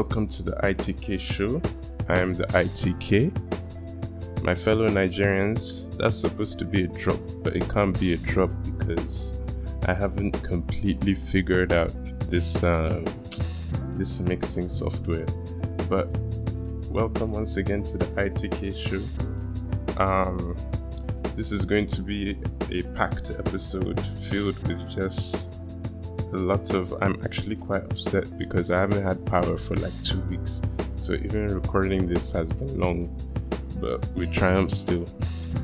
Welcome 0.00 0.28
to 0.28 0.42
the 0.42 0.52
ITK 0.52 1.20
show. 1.20 1.60
I 2.08 2.20
am 2.20 2.32
the 2.32 2.46
ITK. 2.46 4.42
My 4.42 4.54
fellow 4.54 4.88
Nigerians, 4.88 5.94
that's 5.98 6.16
supposed 6.18 6.58
to 6.60 6.64
be 6.64 6.84
a 6.84 6.86
drop, 6.86 7.20
but 7.42 7.54
it 7.54 7.68
can't 7.68 8.00
be 8.00 8.14
a 8.14 8.16
drop 8.16 8.50
because 8.78 9.34
I 9.86 9.92
haven't 9.92 10.42
completely 10.42 11.12
figured 11.12 11.74
out 11.74 11.92
this 12.30 12.64
uh, 12.64 13.04
this 13.98 14.20
mixing 14.20 14.68
software. 14.68 15.26
But 15.90 16.08
welcome 16.88 17.32
once 17.32 17.58
again 17.58 17.82
to 17.82 17.98
the 17.98 18.06
ITK 18.06 18.74
show. 18.74 20.02
Um, 20.02 20.56
this 21.36 21.52
is 21.52 21.66
going 21.66 21.88
to 21.88 22.00
be 22.00 22.38
a 22.70 22.84
packed 22.94 23.32
episode 23.32 24.00
filled 24.16 24.66
with 24.66 24.88
just 24.88 25.49
a 26.32 26.36
lot 26.36 26.70
of. 26.70 26.92
I'm 27.02 27.20
actually 27.24 27.56
quite 27.56 27.82
upset 27.84 28.38
because 28.38 28.70
I 28.70 28.78
haven't 28.78 29.02
had 29.02 29.24
power 29.26 29.56
for 29.58 29.76
like 29.76 29.92
two 30.02 30.20
weeks. 30.22 30.62
So 30.96 31.14
even 31.14 31.48
recording 31.54 32.06
this 32.06 32.30
has 32.32 32.52
been 32.52 32.78
long, 32.78 33.08
but 33.80 34.06
we 34.14 34.26
triumph 34.26 34.70
still. 34.70 35.06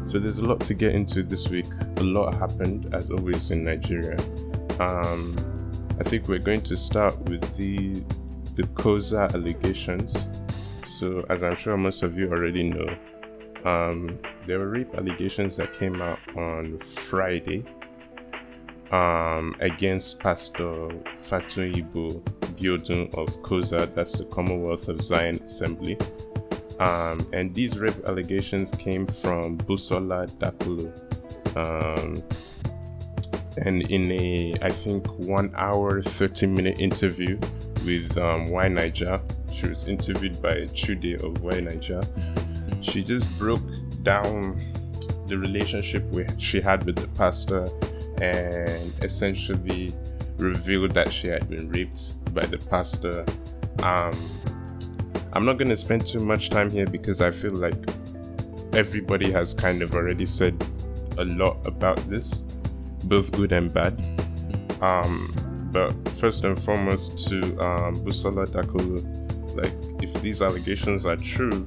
So 0.06 0.18
there's 0.18 0.38
a 0.38 0.44
lot 0.44 0.60
to 0.60 0.74
get 0.74 0.94
into 0.94 1.22
this 1.22 1.48
week. 1.48 1.66
A 1.96 2.02
lot 2.02 2.34
happened, 2.34 2.94
as 2.94 3.10
always, 3.10 3.50
in 3.50 3.64
Nigeria. 3.64 4.18
Um, 4.80 5.36
I 5.98 6.02
think 6.02 6.28
we're 6.28 6.38
going 6.38 6.62
to 6.62 6.76
start 6.76 7.18
with 7.28 7.56
the 7.56 8.02
the 8.56 8.66
COSA 8.74 9.30
allegations. 9.34 10.26
So, 10.84 11.24
as 11.28 11.42
I'm 11.42 11.56
sure 11.56 11.76
most 11.76 12.02
of 12.02 12.16
you 12.16 12.30
already 12.30 12.62
know, 12.62 12.88
um, 13.64 14.18
there 14.46 14.58
were 14.58 14.68
rape 14.68 14.94
allegations 14.94 15.56
that 15.56 15.72
came 15.72 16.00
out 16.00 16.18
on 16.36 16.78
Friday 16.78 17.64
um, 18.92 19.54
against 19.60 20.20
Pastor 20.20 20.88
Fatoyinbo 21.22 22.22
Biodun 22.56 23.14
of 23.14 23.42
COSA, 23.42 23.90
that's 23.94 24.18
the 24.18 24.24
Commonwealth 24.26 24.88
of 24.88 25.00
Zion 25.02 25.40
Assembly. 25.44 25.98
Um, 26.78 27.26
and 27.32 27.54
these 27.54 27.78
rape 27.78 28.04
allegations 28.06 28.72
came 28.72 29.06
from 29.06 29.58
Busola 29.58 30.28
Dakolo. 30.38 30.92
Um, 31.56 32.22
and 33.58 33.90
in 33.90 34.12
a, 34.12 34.54
I 34.60 34.70
think, 34.70 35.06
one 35.18 35.52
hour, 35.56 36.02
30 36.02 36.46
minute 36.46 36.78
interview 36.78 37.38
with 37.84 38.16
um, 38.18 38.46
YNaija, 38.46 39.22
she 39.52 39.68
was 39.68 39.88
interviewed 39.88 40.40
by 40.42 40.66
Chude 40.74 41.14
of 41.22 41.34
YNaija. 41.42 42.84
She 42.84 43.02
just 43.02 43.26
broke 43.38 43.62
down 44.02 44.60
the 45.26 45.38
relationship 45.38 46.04
we, 46.12 46.26
she 46.38 46.60
had 46.60 46.84
with 46.84 46.96
the 46.96 47.08
pastor 47.08 47.68
and 48.22 48.92
essentially 49.02 49.94
revealed 50.38 50.92
that 50.92 51.12
she 51.12 51.28
had 51.28 51.48
been 51.48 51.68
raped 51.70 52.12
by 52.34 52.44
the 52.46 52.58
pastor. 52.58 53.24
Um, 53.82 54.12
I'm 55.32 55.44
not 55.44 55.58
going 55.58 55.68
to 55.68 55.76
spend 55.76 56.06
too 56.06 56.20
much 56.20 56.50
time 56.50 56.70
here 56.70 56.86
because 56.86 57.20
I 57.20 57.30
feel 57.30 57.52
like 57.52 57.74
everybody 58.72 59.30
has 59.32 59.54
kind 59.54 59.82
of 59.82 59.94
already 59.94 60.26
said 60.26 60.54
a 61.18 61.24
lot 61.24 61.66
about 61.66 61.96
this, 62.08 62.44
both 63.04 63.32
good 63.32 63.52
and 63.52 63.72
bad. 63.72 63.98
Um, 64.80 65.34
but 65.72 65.92
first 66.10 66.44
and 66.44 66.60
foremost, 66.60 67.28
to 67.28 67.38
um, 67.58 67.96
Busola 68.04 68.46
Dakolo, 68.46 69.02
like 69.56 70.02
if 70.02 70.12
these 70.22 70.42
allegations 70.42 71.06
are 71.06 71.16
true, 71.16 71.66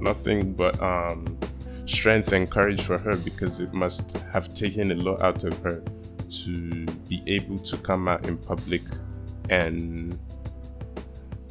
nothing 0.00 0.52
but 0.52 0.80
um, 0.82 1.38
strength 1.86 2.32
and 2.32 2.50
courage 2.50 2.82
for 2.82 2.98
her 2.98 3.16
because 3.16 3.60
it 3.60 3.72
must 3.72 4.16
have 4.32 4.52
taken 4.54 4.92
a 4.92 4.94
lot 4.94 5.22
out 5.22 5.44
of 5.44 5.58
her 5.60 5.82
to 6.30 6.86
be 7.08 7.22
able 7.26 7.58
to 7.58 7.76
come 7.78 8.08
out 8.08 8.26
in 8.26 8.36
public 8.36 8.82
and 9.50 10.18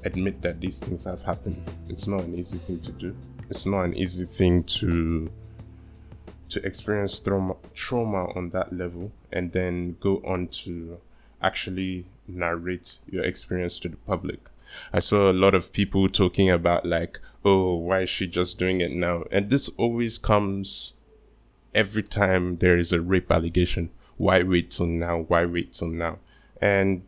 admit 0.04 0.42
that 0.42 0.60
these 0.60 0.80
things 0.80 1.04
have 1.04 1.22
happened. 1.22 1.64
It's 1.88 2.08
not 2.08 2.22
an 2.22 2.36
easy 2.38 2.58
thing 2.58 2.80
to 2.82 2.92
do. 2.92 3.16
It's 3.50 3.66
not 3.66 3.84
an 3.84 3.96
easy 3.96 4.26
thing 4.26 4.64
to 4.64 5.32
to 6.50 6.64
experience 6.66 7.18
trauma, 7.18 7.56
trauma 7.74 8.32
on 8.36 8.50
that 8.52 8.72
level 8.72 9.12
and 9.32 9.52
then 9.52 9.96
go 10.00 10.22
on 10.24 10.48
to 10.50 11.00
actually 11.44 12.06
narrate 12.28 13.00
your 13.10 13.24
experience 13.24 13.80
to 13.80 13.90
the 13.90 13.98
public. 13.98 14.40
I 14.92 15.00
saw 15.00 15.30
a 15.30 15.34
lot 15.34 15.54
of 15.54 15.74
people 15.74 16.10
talking 16.10 16.50
about 16.50 16.86
like, 16.86 17.20
oh, 17.46 17.76
why 17.76 18.02
is 18.02 18.10
she 18.10 18.28
just 18.28 18.58
doing 18.58 18.82
it 18.82 18.92
now? 18.92 19.24
And 19.32 19.50
this 19.50 19.70
always 19.78 20.18
comes 20.18 20.94
every 21.76 22.04
time 22.04 22.58
there 22.58 22.78
is 22.78 22.92
a 22.92 23.02
rape 23.02 23.32
allegation. 23.32 23.90
Why 24.18 24.44
wait 24.44 24.72
till 24.72 24.88
now? 24.88 25.26
Why 25.28 25.46
wait 25.46 25.74
till 25.74 25.90
now? 25.90 26.20
And 26.62 27.04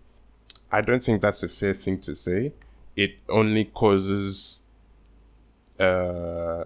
I 0.71 0.81
don't 0.81 1.03
think 1.03 1.21
that's 1.21 1.43
a 1.43 1.49
fair 1.49 1.73
thing 1.73 1.99
to 2.01 2.13
say. 2.13 2.53
It 2.95 3.15
only 3.29 3.65
causes 3.65 4.61
uh, 5.79 6.65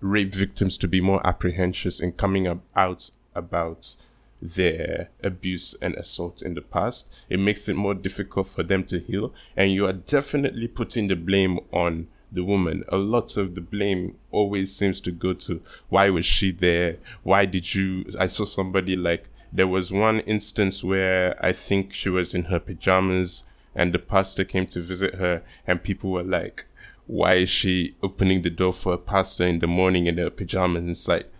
rape 0.00 0.34
victims 0.34 0.76
to 0.78 0.88
be 0.88 1.00
more 1.00 1.26
apprehensive 1.26 1.94
in 2.00 2.12
coming 2.12 2.46
up 2.46 2.58
out 2.76 3.10
about 3.34 3.96
their 4.40 5.10
abuse 5.22 5.74
and 5.82 5.94
assault 5.96 6.42
in 6.42 6.54
the 6.54 6.60
past. 6.60 7.10
It 7.28 7.40
makes 7.40 7.68
it 7.68 7.76
more 7.76 7.94
difficult 7.94 8.46
for 8.46 8.62
them 8.62 8.84
to 8.84 9.00
heal, 9.00 9.32
and 9.56 9.72
you 9.72 9.86
are 9.86 9.92
definitely 9.92 10.68
putting 10.68 11.08
the 11.08 11.16
blame 11.16 11.58
on 11.72 12.08
the 12.30 12.44
woman. 12.44 12.84
A 12.88 12.96
lot 12.96 13.36
of 13.36 13.54
the 13.54 13.60
blame 13.60 14.16
always 14.30 14.74
seems 14.74 15.00
to 15.02 15.10
go 15.10 15.32
to 15.32 15.62
why 15.88 16.10
was 16.10 16.26
she 16.26 16.52
there? 16.52 16.98
Why 17.22 17.46
did 17.46 17.74
you? 17.74 18.04
I 18.18 18.26
saw 18.26 18.44
somebody 18.44 18.96
like 18.96 19.28
there 19.52 19.66
was 19.66 19.90
one 19.90 20.20
instance 20.20 20.84
where 20.84 21.42
I 21.44 21.52
think 21.52 21.92
she 21.94 22.10
was 22.10 22.34
in 22.34 22.44
her 22.44 22.60
pajamas 22.60 23.44
and 23.74 23.92
the 23.92 23.98
pastor 23.98 24.44
came 24.44 24.66
to 24.66 24.82
visit 24.82 25.14
her, 25.14 25.42
and 25.66 25.82
people 25.82 26.10
were 26.10 26.24
like, 26.24 26.66
why 27.06 27.34
is 27.36 27.48
she 27.48 27.94
opening 28.02 28.42
the 28.42 28.50
door 28.50 28.72
for 28.72 28.92
a 28.92 28.98
pastor 28.98 29.46
in 29.46 29.60
the 29.60 29.66
morning 29.66 30.06
in 30.06 30.18
her 30.18 30.30
pajamas? 30.30 30.80
And 30.80 30.90
it's 30.90 31.08
like, 31.08 31.32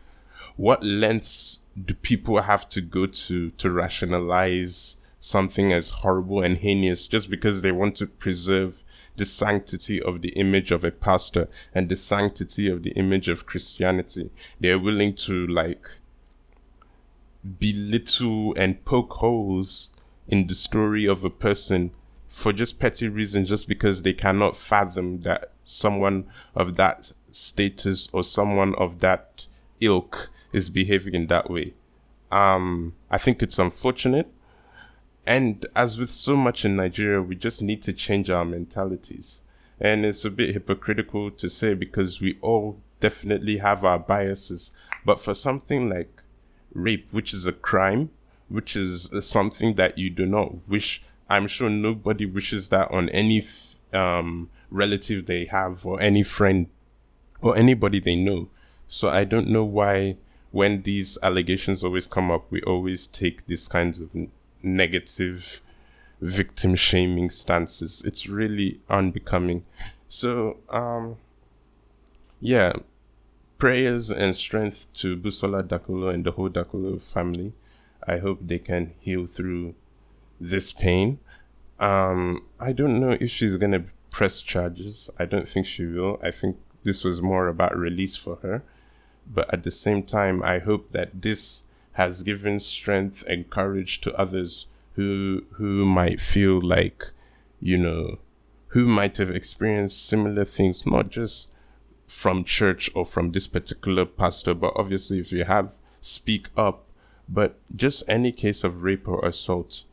what 0.56 0.82
lengths 0.82 1.60
do 1.84 1.94
people 1.94 2.42
have 2.42 2.68
to 2.70 2.80
go 2.80 3.06
to 3.06 3.50
to 3.50 3.70
rationalize 3.70 4.96
something 5.20 5.72
as 5.72 5.90
horrible 5.90 6.42
and 6.42 6.58
heinous 6.58 7.08
just 7.08 7.28
because 7.28 7.62
they 7.62 7.72
want 7.72 7.96
to 7.96 8.06
preserve 8.06 8.84
the 9.16 9.24
sanctity 9.24 10.00
of 10.00 10.22
the 10.22 10.28
image 10.30 10.70
of 10.70 10.84
a 10.84 10.92
pastor 10.92 11.48
and 11.74 11.88
the 11.88 11.96
sanctity 11.96 12.68
of 12.68 12.84
the 12.84 12.90
image 12.90 13.28
of 13.28 13.46
Christianity. 13.46 14.30
They're 14.60 14.78
willing 14.78 15.14
to 15.16 15.46
like 15.46 15.88
belittle 17.58 18.54
and 18.56 18.84
poke 18.84 19.14
holes 19.14 19.90
in 20.28 20.46
the 20.46 20.54
story 20.54 21.06
of 21.06 21.24
a 21.24 21.30
person 21.30 21.90
for 22.28 22.52
just 22.52 22.78
petty 22.78 23.08
reasons, 23.08 23.48
just 23.48 23.66
because 23.66 24.02
they 24.02 24.12
cannot 24.12 24.56
fathom 24.56 25.22
that 25.22 25.50
someone 25.64 26.26
of 26.54 26.76
that 26.76 27.12
status 27.32 28.08
or 28.12 28.22
someone 28.22 28.74
of 28.76 29.00
that 29.00 29.46
ilk 29.80 30.30
is 30.52 30.68
behaving 30.68 31.14
in 31.14 31.26
that 31.28 31.50
way. 31.50 31.74
Um, 32.30 32.94
I 33.10 33.18
think 33.18 33.42
it's 33.42 33.58
unfortunate. 33.58 34.30
And 35.26 35.66
as 35.76 35.98
with 35.98 36.10
so 36.10 36.36
much 36.36 36.64
in 36.64 36.76
Nigeria, 36.76 37.20
we 37.20 37.36
just 37.36 37.62
need 37.62 37.82
to 37.82 37.92
change 37.92 38.30
our 38.30 38.44
mentalities. 38.44 39.40
And 39.80 40.04
it's 40.04 40.24
a 40.24 40.30
bit 40.30 40.54
hypocritical 40.54 41.30
to 41.32 41.48
say 41.48 41.74
because 41.74 42.20
we 42.20 42.38
all 42.40 42.80
definitely 43.00 43.58
have 43.58 43.84
our 43.84 43.98
biases. 43.98 44.72
But 45.04 45.20
for 45.20 45.34
something 45.34 45.88
like 45.88 46.22
rape, 46.72 47.08
which 47.10 47.32
is 47.32 47.46
a 47.46 47.52
crime, 47.52 48.10
which 48.48 48.74
is 48.74 49.10
something 49.20 49.74
that 49.74 49.98
you 49.98 50.10
do 50.10 50.26
not 50.26 50.66
wish, 50.66 51.02
I'm 51.28 51.46
sure 51.46 51.68
nobody 51.68 52.24
wishes 52.24 52.70
that 52.70 52.90
on 52.90 53.08
any 53.10 53.46
um, 53.92 54.48
relative 54.70 55.26
they 55.26 55.44
have 55.46 55.84
or 55.84 56.00
any 56.00 56.22
friend 56.22 56.68
or 57.40 57.56
anybody 57.56 58.00
they 58.00 58.16
know. 58.16 58.48
So 58.86 59.10
I 59.10 59.24
don't 59.24 59.48
know 59.48 59.64
why 59.64 60.16
when 60.50 60.82
these 60.82 61.18
allegations 61.22 61.84
always 61.84 62.06
come 62.06 62.30
up, 62.30 62.50
we 62.50 62.62
always 62.62 63.06
take 63.06 63.46
these 63.46 63.68
kinds 63.68 64.00
of 64.00 64.14
negative 64.62 65.60
victim 66.20 66.74
shaming 66.74 67.30
stances. 67.30 68.02
It's 68.04 68.28
really 68.28 68.80
unbecoming. 68.88 69.64
So, 70.08 70.56
um, 70.70 71.16
yeah, 72.40 72.72
prayers 73.58 74.10
and 74.10 74.34
strength 74.34 74.86
to 74.94 75.16
Busola 75.16 75.62
Dakolo 75.62 76.12
and 76.12 76.24
the 76.24 76.32
whole 76.32 76.48
Dakolo 76.48 77.00
family. 77.00 77.52
I 78.06 78.18
hope 78.18 78.38
they 78.42 78.58
can 78.58 78.94
heal 79.00 79.26
through 79.26 79.74
this 80.40 80.72
pain. 80.72 81.18
Um, 81.78 82.44
I 82.58 82.72
don't 82.72 83.00
know 83.00 83.16
if 83.20 83.30
she's 83.30 83.56
gonna 83.56 83.84
press 84.10 84.42
charges. 84.42 85.10
I 85.18 85.26
don't 85.26 85.46
think 85.46 85.66
she 85.66 85.84
will. 85.84 86.18
I 86.22 86.30
think 86.30 86.56
this 86.84 87.04
was 87.04 87.20
more 87.20 87.48
about 87.48 87.76
release 87.76 88.16
for 88.16 88.36
her. 88.36 88.62
But 89.32 89.52
at 89.52 89.62
the 89.62 89.70
same 89.70 90.02
time, 90.02 90.42
I 90.42 90.58
hope 90.58 90.92
that 90.92 91.22
this 91.22 91.64
has 91.92 92.22
given 92.22 92.60
strength 92.60 93.24
and 93.26 93.50
courage 93.50 94.00
to 94.02 94.14
others 94.16 94.66
who 94.94 95.44
who 95.52 95.84
might 95.84 96.20
feel 96.20 96.60
like, 96.60 97.10
you 97.60 97.76
know, 97.76 98.18
who 98.68 98.86
might 98.86 99.16
have 99.16 99.30
experienced 99.30 100.06
similar 100.06 100.44
things, 100.44 100.86
not 100.86 101.10
just 101.10 101.50
from 102.06 102.42
church 102.42 102.90
or 102.94 103.04
from 103.04 103.32
this 103.32 103.46
particular 103.46 104.06
pastor, 104.06 104.54
but 104.54 104.72
obviously 104.76 105.18
if 105.18 105.30
you 105.30 105.44
have, 105.44 105.76
speak 106.00 106.48
up. 106.56 106.84
But 107.28 107.56
just 107.76 108.08
any 108.08 108.32
case 108.32 108.64
of 108.64 108.82
rape 108.82 109.06
or 109.06 109.24
assault, 109.24 109.84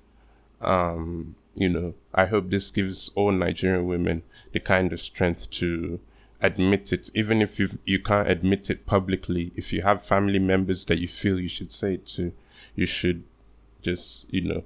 um, 0.61 1.35
you 1.53 1.67
know, 1.67 1.93
I 2.13 2.25
hope 2.25 2.49
this 2.49 2.71
gives 2.71 3.09
all 3.15 3.31
Nigerian 3.31 3.85
women 3.85 4.23
the 4.53 4.59
kind 4.59 4.93
of 4.93 5.01
strength 5.01 5.49
to 5.51 5.99
admit 6.41 6.91
it, 6.93 7.09
even 7.13 7.41
if 7.41 7.59
you 7.59 7.69
you 7.85 7.99
can't 7.99 8.29
admit 8.29 8.69
it 8.69 8.85
publicly. 8.85 9.51
If 9.55 9.71
you 9.73 9.81
have 9.81 10.03
family 10.03 10.39
members 10.39 10.85
that 10.85 10.99
you 10.99 11.07
feel 11.07 11.39
you 11.39 11.49
should 11.49 11.71
say 11.71 11.95
it 11.95 12.05
to, 12.07 12.33
you 12.75 12.85
should 12.85 13.23
just 13.81 14.25
you 14.29 14.41
know 14.41 14.63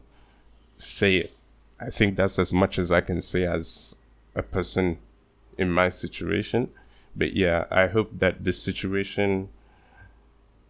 say 0.77 1.18
it. 1.18 1.33
I 1.80 1.89
think 1.89 2.16
that's 2.16 2.39
as 2.39 2.51
much 2.51 2.77
as 2.77 2.92
I 2.92 3.01
can 3.01 3.21
say 3.21 3.45
as 3.45 3.95
a 4.36 4.44
person 4.44 4.98
in 5.57 5.71
my 5.71 5.89
situation. 5.89 6.69
But 7.16 7.33
yeah, 7.33 7.66
I 7.72 7.88
hope 7.88 8.19
that 8.19 8.44
the 8.44 8.54
situation 8.54 9.50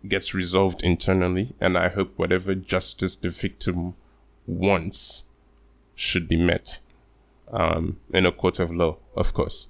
gets 0.07 0.33
resolved 0.33 0.81
internally, 0.83 1.53
and 1.59 1.77
I 1.77 1.89
hope 1.89 2.17
whatever 2.17 2.55
justice 2.55 3.15
the 3.15 3.29
victim 3.29 3.95
wants 4.47 5.23
should 5.95 6.27
be 6.27 6.37
met 6.37 6.79
um, 7.51 7.97
in 8.13 8.25
a 8.25 8.31
court 8.31 8.59
of 8.59 8.71
law, 8.71 8.97
of 9.15 9.33
course. 9.33 9.67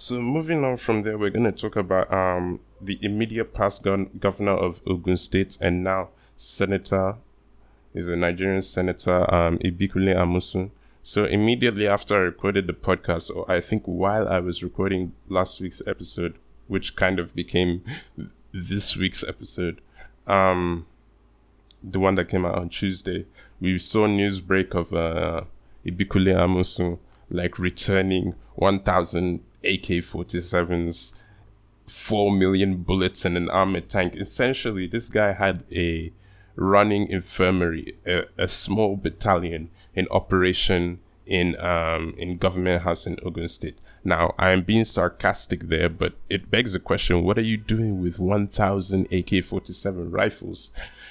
So 0.00 0.20
moving 0.20 0.64
on 0.64 0.76
from 0.76 1.02
there, 1.02 1.18
we're 1.18 1.30
going 1.30 1.42
to 1.42 1.50
talk 1.50 1.74
about 1.74 2.12
um, 2.12 2.60
the 2.80 3.00
immediate 3.02 3.52
past 3.52 3.82
governor 3.82 4.52
of 4.52 4.80
Ogun 4.86 5.16
State 5.16 5.58
and 5.60 5.82
now 5.82 6.10
senator 6.36 7.16
is 7.94 8.06
a 8.06 8.14
Nigerian 8.14 8.62
senator, 8.62 9.22
um, 9.34 9.58
Ibikunle 9.58 10.14
Amosun. 10.14 10.70
So 11.02 11.24
immediately 11.24 11.88
after 11.88 12.14
I 12.14 12.20
recorded 12.20 12.68
the 12.68 12.74
podcast, 12.74 13.34
or 13.34 13.50
I 13.50 13.60
think 13.60 13.82
while 13.86 14.28
I 14.28 14.38
was 14.38 14.62
recording 14.62 15.14
last 15.28 15.60
week's 15.60 15.82
episode, 15.84 16.36
which 16.68 16.94
kind 16.94 17.18
of 17.18 17.34
became 17.34 17.82
this 18.54 18.96
week's 18.96 19.24
episode, 19.24 19.80
um, 20.28 20.86
the 21.82 21.98
one 21.98 22.14
that 22.14 22.28
came 22.28 22.46
out 22.46 22.56
on 22.56 22.68
Tuesday, 22.68 23.26
we 23.60 23.80
saw 23.80 24.06
news 24.06 24.40
break 24.40 24.74
of 24.74 24.92
uh, 24.92 25.40
Ibikunle 25.84 26.36
Amosun 26.36 27.00
like 27.30 27.58
returning 27.58 28.36
1,000 28.54 29.40
AK-47s, 29.68 31.12
4 31.86 32.32
million 32.32 32.78
bullets, 32.78 33.24
and 33.24 33.36
an 33.36 33.48
armored 33.50 33.88
tank. 33.88 34.14
Essentially, 34.16 34.86
this 34.86 35.08
guy 35.08 35.32
had 35.32 35.64
a 35.72 36.12
running 36.56 37.08
infirmary, 37.08 37.96
a, 38.06 38.22
a 38.36 38.48
small 38.48 38.96
battalion 38.96 39.70
in 39.94 40.08
operation 40.10 40.98
in 41.28 41.58
um, 41.60 42.14
in 42.16 42.38
Government 42.38 42.82
House 42.82 43.06
in 43.06 43.18
Ogun 43.22 43.48
State. 43.48 43.78
Now, 44.02 44.34
I 44.38 44.50
am 44.50 44.62
being 44.62 44.84
sarcastic 44.84 45.68
there, 45.68 45.88
but 45.88 46.14
it 46.28 46.50
begs 46.50 46.72
the 46.72 46.80
question: 46.80 47.22
What 47.22 47.38
are 47.38 47.42
you 47.42 47.56
doing 47.56 48.00
with 48.00 48.18
1,000 48.18 49.04
AK-47 49.06 50.12
rifles? 50.12 50.70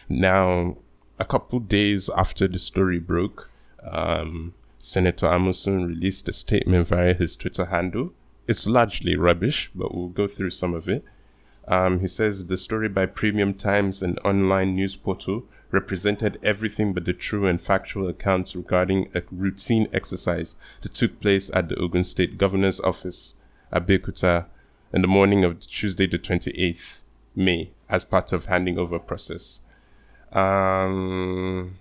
Now, 0.09 0.77
a 1.19 1.25
couple 1.25 1.59
days 1.59 2.09
after 2.09 2.47
the 2.47 2.59
story 2.59 2.99
broke, 2.99 3.49
um, 3.83 4.53
Senator 4.79 5.27
Amosun 5.27 5.87
released 5.87 6.27
a 6.29 6.33
statement 6.33 6.87
via 6.87 7.13
his 7.13 7.35
Twitter 7.35 7.65
handle. 7.65 8.13
It's 8.47 8.65
largely 8.65 9.15
rubbish, 9.15 9.69
but 9.75 9.93
we'll 9.93 10.07
go 10.07 10.27
through 10.27 10.51
some 10.51 10.73
of 10.73 10.87
it. 10.87 11.03
Um, 11.67 11.99
he 11.99 12.07
says 12.07 12.47
the 12.47 12.55
story 12.57 12.87
by 12.87 13.05
Premium 13.05 13.53
Times, 13.53 14.01
an 14.01 14.17
online 14.19 14.75
news 14.75 14.95
portal, 14.95 15.43
represented 15.69 16.39
everything 16.41 16.93
but 16.93 17.03
the 17.03 17.11
true 17.11 17.45
and 17.45 17.61
factual 17.61 18.07
accounts 18.07 18.55
regarding 18.55 19.09
a 19.13 19.21
routine 19.31 19.87
exercise 19.93 20.55
that 20.81 20.93
took 20.93 21.19
place 21.19 21.51
at 21.53 21.67
the 21.67 21.75
Ogun 21.75 22.05
State 22.05 22.37
Governor's 22.37 22.79
Office, 22.79 23.35
Abeokuta, 23.73 24.45
in 24.93 25.01
the 25.01 25.07
morning 25.07 25.43
of 25.43 25.59
Tuesday, 25.59 26.07
the 26.07 26.17
28th 26.17 26.99
May, 27.35 27.71
as 27.89 28.05
part 28.05 28.31
of 28.31 28.45
handing 28.45 28.77
over 28.79 28.97
process. 28.97 29.61
Um, 30.31 31.75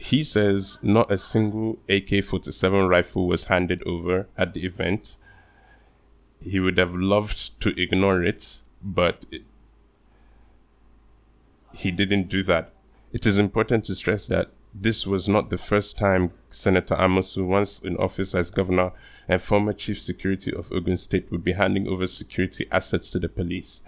he 0.00 0.24
says 0.24 0.78
not 0.82 1.10
a 1.10 1.18
single 1.18 1.78
AK 1.88 2.24
47 2.24 2.88
rifle 2.88 3.26
was 3.26 3.44
handed 3.44 3.82
over 3.86 4.28
at 4.36 4.54
the 4.54 4.64
event 4.64 5.16
he 6.40 6.58
would 6.58 6.78
have 6.78 6.94
loved 6.94 7.60
to 7.60 7.80
ignore 7.80 8.22
it, 8.22 8.62
but 8.82 9.26
it, 9.30 9.42
he 11.72 11.90
didn't 11.90 12.28
do 12.28 12.42
that. 12.44 12.72
It 13.12 13.26
is 13.26 13.38
important 13.38 13.84
to 13.84 13.94
stress 13.94 14.26
that 14.28 14.50
this 14.72 15.06
was 15.06 15.28
not 15.28 15.50
the 15.50 15.58
first 15.58 15.98
time 15.98 16.32
Senator 16.48 16.94
Amosun, 16.94 17.46
once 17.46 17.80
in 17.80 17.96
office 17.96 18.34
as 18.34 18.50
governor 18.50 18.92
and 19.28 19.42
former 19.42 19.72
chief 19.72 20.00
security 20.00 20.52
of 20.54 20.72
Ogun 20.72 20.96
State, 20.96 21.30
would 21.30 21.44
be 21.44 21.52
handing 21.52 21.88
over 21.88 22.06
security 22.06 22.66
assets 22.70 23.10
to 23.10 23.18
the 23.18 23.28
police. 23.28 23.82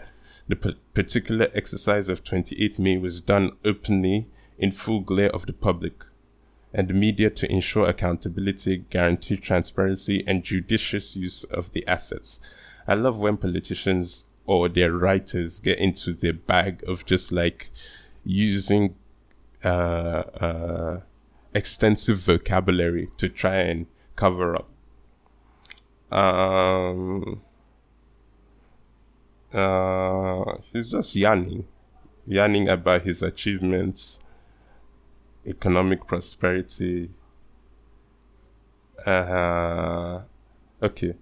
The 0.49 0.57
p- 0.57 0.77
particular 0.93 1.49
exercise 1.55 2.09
of 2.09 2.25
28th 2.25 2.79
May 2.79 2.99
was 2.99 3.21
done 3.21 3.53
openly 3.65 4.27
in 4.63 4.71
full 4.71 5.01
glare 5.01 5.35
of 5.35 5.45
the 5.47 5.53
public 5.53 6.05
and 6.73 6.89
the 6.89 6.95
media 6.95 7.29
to 7.29 7.51
ensure 7.51 7.89
accountability, 7.89 8.79
guarantee 8.89 9.37
transparency, 9.37 10.25
and 10.27 10.45
judicious 10.45 11.17
use 11.17 11.43
of 11.45 11.73
the 11.73 11.87
assets. 11.87 12.41
I 12.87 12.95
love 12.95 13.19
when 13.19 13.37
politicians 13.37 14.27
or 14.47 14.69
their 14.69 14.93
writers 14.93 15.59
get 15.61 15.79
into 15.79 16.13
their 16.15 16.33
bag 16.33 16.83
of 16.87 17.05
just 17.05 17.33
like 17.33 17.71
using 18.25 18.95
uh, 19.65 19.69
uh, 19.69 21.01
extensive 21.53 22.19
vocabulary 22.19 23.09
to 23.17 23.29
try 23.29 23.57
and 23.57 23.87
cover 24.15 24.57
up. 24.57 24.69
Um, 26.17 27.43
uh, 29.53 30.55
he's 30.73 30.91
just 30.91 31.17
yarning, 31.17 31.67
yarning 32.27 32.69
about 32.69 33.03
his 33.03 33.23
achievements 33.23 34.21
economic 35.47 36.07
prosperity. 36.07 37.11
Uh, 39.05 40.21
okay. 40.83 41.15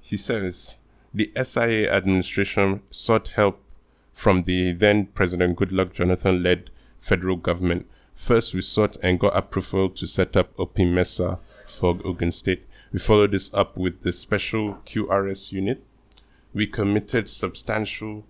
He 0.00 0.16
says 0.16 0.74
the 1.12 1.32
SIA 1.40 1.90
administration 1.92 2.82
sought 2.90 3.28
help 3.28 3.60
from 4.12 4.44
the 4.44 4.72
then 4.72 5.06
President 5.06 5.56
Goodluck 5.56 5.92
Jonathan 5.92 6.42
led 6.42 6.70
federal 7.00 7.36
government. 7.36 7.86
First, 8.14 8.54
we 8.54 8.60
sought 8.60 8.96
and 9.02 9.18
got 9.18 9.36
approval 9.36 9.90
to 9.90 10.06
set 10.06 10.36
up 10.36 10.56
OPIMESA 10.56 11.38
for 11.66 11.98
Ogun 12.04 12.32
State. 12.32 12.64
We 12.92 12.98
followed 12.98 13.32
this 13.32 13.52
up 13.52 13.76
with 13.76 14.02
the 14.02 14.12
special 14.12 14.74
QRS 14.86 15.50
unit. 15.50 15.82
We 16.52 16.66
committed 16.66 17.28
substantial 17.28 18.24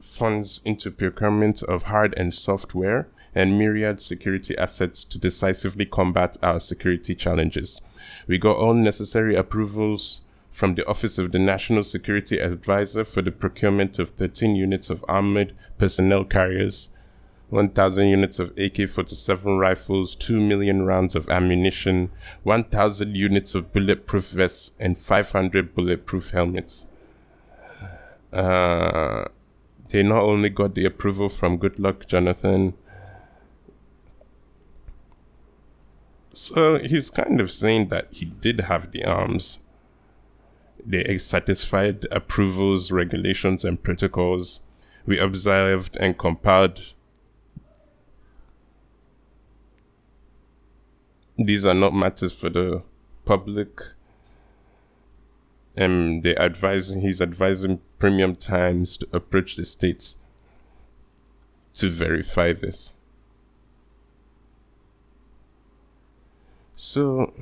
funds 0.00 0.60
into 0.64 0.90
procurement 0.90 1.62
of 1.62 1.84
hard 1.84 2.12
and 2.16 2.34
software 2.34 3.08
and 3.34 3.58
myriad 3.58 4.00
security 4.00 4.56
assets 4.58 5.04
to 5.04 5.18
decisively 5.18 5.86
combat 5.86 6.36
our 6.42 6.60
security 6.60 7.14
challenges. 7.14 7.80
We 8.26 8.38
got 8.38 8.56
all 8.56 8.74
necessary 8.74 9.34
approvals 9.36 10.22
from 10.50 10.74
the 10.74 10.86
Office 10.86 11.16
of 11.18 11.32
the 11.32 11.38
National 11.38 11.82
Security 11.82 12.38
Advisor 12.38 13.04
for 13.04 13.22
the 13.22 13.32
procurement 13.32 13.98
of 13.98 14.10
13 14.10 14.54
units 14.54 14.90
of 14.90 15.04
armored 15.08 15.54
personnel 15.78 16.24
carriers, 16.24 16.90
1,000 17.48 18.08
units 18.08 18.38
of 18.38 18.56
AK 18.58 18.88
47 18.88 19.58
rifles, 19.58 20.14
2 20.16 20.40
million 20.40 20.84
rounds 20.84 21.14
of 21.14 21.28
ammunition, 21.28 22.10
1,000 22.42 23.14
units 23.14 23.54
of 23.54 23.72
bulletproof 23.72 24.28
vests, 24.30 24.72
and 24.78 24.98
500 24.98 25.74
bulletproof 25.74 26.30
helmets. 26.30 26.86
Uh, 28.32 29.24
they 29.90 30.02
not 30.02 30.22
only 30.22 30.48
got 30.48 30.74
the 30.74 30.86
approval 30.86 31.28
from 31.28 31.58
Goodluck 31.58 32.06
Jonathan, 32.06 32.72
So 36.34 36.78
he's 36.78 37.10
kind 37.10 37.40
of 37.40 37.50
saying 37.50 37.88
that 37.88 38.08
he 38.10 38.24
did 38.24 38.60
have 38.62 38.90
the 38.92 39.04
arms. 39.04 39.60
They 40.84 41.18
satisfied 41.18 42.06
approvals, 42.10 42.90
regulations, 42.90 43.64
and 43.64 43.82
protocols. 43.82 44.60
We 45.06 45.18
observed 45.18 45.96
and 46.00 46.18
compiled. 46.18 46.94
These 51.36 51.66
are 51.66 51.74
not 51.74 51.94
matters 51.94 52.32
for 52.32 52.50
the 52.50 52.82
public. 53.24 53.80
And 55.76 56.22
they 56.22 56.34
advise 56.36 56.92
he's 56.92 57.22
advising 57.22 57.80
Premium 57.98 58.36
Times 58.36 58.96
to 58.98 59.08
approach 59.12 59.56
the 59.56 59.64
states 59.64 60.18
to 61.74 61.88
verify 61.88 62.52
this. 62.52 62.92
So 66.84 67.32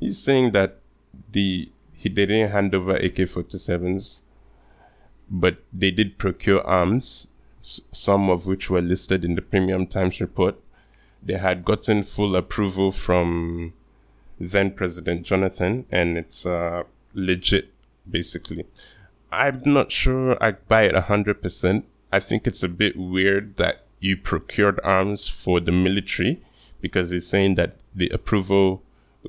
he's 0.00 0.18
saying 0.18 0.52
that 0.52 0.78
the 1.32 1.70
he 1.92 2.08
didn't 2.08 2.50
hand 2.50 2.74
over 2.74 2.96
AK-47s, 2.96 4.22
but 5.30 5.58
they 5.70 5.90
did 5.90 6.16
procure 6.16 6.66
arms, 6.66 7.28
some 7.60 8.30
of 8.30 8.46
which 8.46 8.70
were 8.70 8.80
listed 8.80 9.22
in 9.22 9.34
the 9.34 9.42
Premium 9.42 9.86
Times 9.86 10.18
report. 10.18 10.56
They 11.22 11.36
had 11.36 11.66
gotten 11.66 12.04
full 12.04 12.36
approval 12.36 12.90
from 12.90 13.74
then 14.40 14.70
President 14.70 15.24
Jonathan, 15.24 15.84
and 15.92 16.16
it's 16.16 16.46
uh, 16.46 16.84
legit, 17.12 17.70
basically. 18.10 18.64
I'm 19.30 19.60
not 19.66 19.92
sure 19.92 20.42
I 20.42 20.52
buy 20.52 20.84
it 20.84 20.94
100%. 20.94 21.82
I 22.10 22.18
think 22.18 22.46
it's 22.46 22.62
a 22.62 22.68
bit 22.68 22.96
weird 22.96 23.58
that 23.58 23.84
you 24.00 24.16
procured 24.16 24.80
arms 24.82 25.28
for 25.28 25.60
the 25.60 25.72
military 25.72 26.40
because 26.80 27.10
he's 27.10 27.26
saying 27.26 27.54
that 27.56 27.76
the 27.94 28.08
approval 28.10 28.82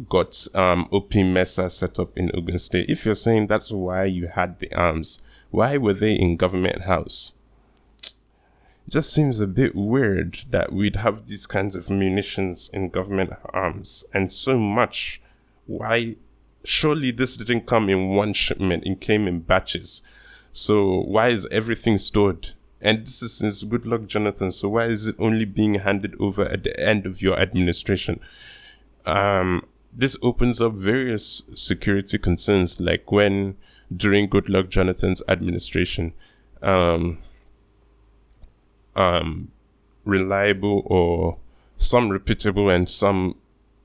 got 0.10 0.48
um, 0.54 0.88
OP 0.92 1.16
Mesa 1.16 1.70
set 1.70 2.00
up 2.00 2.18
in 2.18 2.32
Ogun 2.34 2.60
State. 2.60 2.90
If 2.90 3.06
you're 3.06 3.16
saying 3.16 3.48
that's 3.48 3.72
why 3.72 4.06
you 4.06 4.28
had 4.28 4.60
the 4.60 4.74
arms, 4.74 5.20
why 5.50 5.78
were 5.78 5.94
they 5.94 6.14
in 6.14 6.38
government 6.38 6.84
house? 6.84 7.34
It 8.04 8.92
just 8.92 9.12
seems 9.12 9.40
a 9.40 9.48
bit 9.48 9.76
weird 9.76 10.40
that 10.50 10.72
we'd 10.72 10.98
have 10.98 11.28
these 11.28 11.46
kinds 11.46 11.76
of 11.76 11.90
munitions 11.90 12.70
in 12.74 12.90
government 12.90 13.34
arms 13.54 14.06
and 14.14 14.32
so 14.32 14.58
much. 14.58 15.22
Why? 15.66 16.16
Surely 16.64 17.12
this 17.12 17.38
didn't 17.38 17.66
come 17.66 17.90
in 17.90 18.10
one 18.10 18.34
shipment, 18.34 18.86
it 18.86 19.02
came 19.02 19.28
in 19.28 19.40
batches. 19.40 20.02
So 20.52 21.02
why 21.02 21.30
is 21.30 21.48
everything 21.52 21.98
stored? 21.98 22.54
And 22.82 23.06
this 23.06 23.22
is 23.22 23.34
since 23.34 23.64
Goodluck 23.64 24.08
Jonathan. 24.08 24.52
So 24.52 24.70
why 24.70 24.86
is 24.86 25.08
it 25.08 25.16
only 25.18 25.46
being 25.46 25.76
handed 25.76 26.16
over 26.20 26.44
at 26.44 26.64
the 26.64 26.80
end 26.80 27.06
of 27.06 27.22
your 27.22 27.40
administration? 27.40 28.20
Um, 29.06 29.66
this 29.92 30.16
opens 30.22 30.62
up 30.62 30.74
various 30.74 31.44
security 31.56 32.18
concerns, 32.18 32.80
like 32.80 33.12
when 33.12 33.58
during 33.96 34.30
Goodluck 34.30 34.70
Jonathan's 34.70 35.24
administration, 35.28 36.14
um, 36.62 37.18
um, 38.96 39.52
reliable 40.06 40.84
or 40.86 41.38
some 41.78 42.10
reputable 42.10 42.70
and 42.70 42.90
some, 42.90 43.36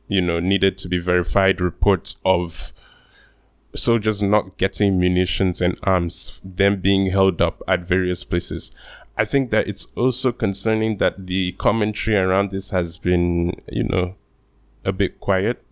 you 0.09 0.21
know, 0.21 0.41
needed 0.41 0.77
to 0.79 0.89
be 0.89 0.99
verified 0.99 1.61
reports 1.61 2.17
of 2.25 2.73
soldiers 3.75 4.23
not 4.23 4.57
getting 4.59 4.99
munitions 4.99 5.61
and 5.61 5.79
arms, 5.83 6.41
them 6.45 6.81
being 6.81 7.11
held 7.11 7.41
up 7.41 7.63
at 7.67 7.81
various 7.81 8.25
places. 8.25 8.71
I 9.17 9.25
think 9.25 9.51
that 9.51 9.69
it's 9.69 9.87
also 9.95 10.33
concerning 10.33 10.99
that 10.99 11.27
the 11.27 11.53
commentary 11.53 12.17
around 12.17 12.51
this 12.51 12.71
has 12.71 12.97
been, 12.97 13.61
you 13.69 13.85
know, 13.85 14.15
a 14.85 14.93
bit 14.93 15.21
quiet. 15.21 15.63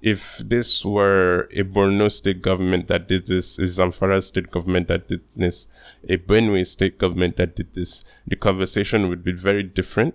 If 0.00 0.38
this 0.38 0.84
were 0.84 1.48
a 1.52 1.64
Borno 1.64 2.10
state 2.10 2.40
government 2.40 2.86
that 2.86 3.08
did 3.08 3.26
this, 3.26 3.58
a 3.58 3.62
Zamfara 3.62 4.22
state 4.22 4.50
government 4.50 4.86
that 4.86 5.08
did 5.08 5.22
this, 5.36 5.66
a 6.08 6.18
Benue 6.18 6.64
state 6.64 6.98
government 6.98 7.36
that 7.36 7.56
did 7.56 7.74
this, 7.74 8.04
the 8.24 8.36
conversation 8.36 9.08
would 9.08 9.24
be 9.24 9.32
very 9.32 9.64
different. 9.64 10.14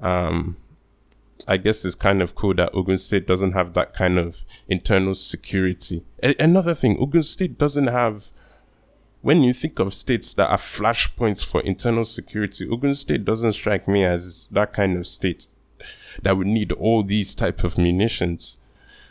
Um, 0.00 0.58
I 1.46 1.56
guess 1.58 1.84
it's 1.84 1.94
kind 1.94 2.22
of 2.22 2.34
cool 2.34 2.54
that 2.54 2.74
Ogun 2.74 2.96
State 2.96 3.26
doesn't 3.26 3.52
have 3.52 3.74
that 3.74 3.94
kind 3.94 4.18
of 4.18 4.40
internal 4.68 5.14
security. 5.14 6.04
A- 6.22 6.34
another 6.42 6.74
thing, 6.74 6.96
Ogun 6.98 7.22
State 7.22 7.58
doesn't 7.58 7.88
have. 7.88 8.26
When 9.20 9.42
you 9.42 9.54
think 9.54 9.78
of 9.78 9.94
states 9.94 10.34
that 10.34 10.50
are 10.50 10.58
flashpoints 10.58 11.42
for 11.44 11.62
internal 11.62 12.04
security, 12.04 12.68
Ogun 12.68 12.92
State 12.94 13.24
doesn't 13.24 13.54
strike 13.54 13.88
me 13.88 14.04
as 14.04 14.48
that 14.50 14.72
kind 14.74 14.98
of 14.98 15.06
state 15.06 15.46
that 16.22 16.36
would 16.36 16.46
need 16.46 16.72
all 16.72 17.02
these 17.02 17.34
type 17.34 17.64
of 17.64 17.78
munitions. 17.78 18.58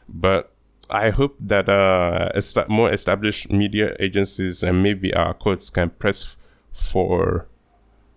But 0.08 0.52
I 0.90 1.10
hope 1.10 1.36
that 1.40 1.68
uh, 1.68 2.32
est- 2.36 2.70
more 2.70 2.92
established 2.92 3.52
media 3.52 3.96
agencies 4.00 4.62
and 4.62 4.84
maybe 4.84 5.14
our 5.14 5.34
courts 5.34 5.70
can 5.72 5.90
press 5.90 6.36
for 6.72 7.48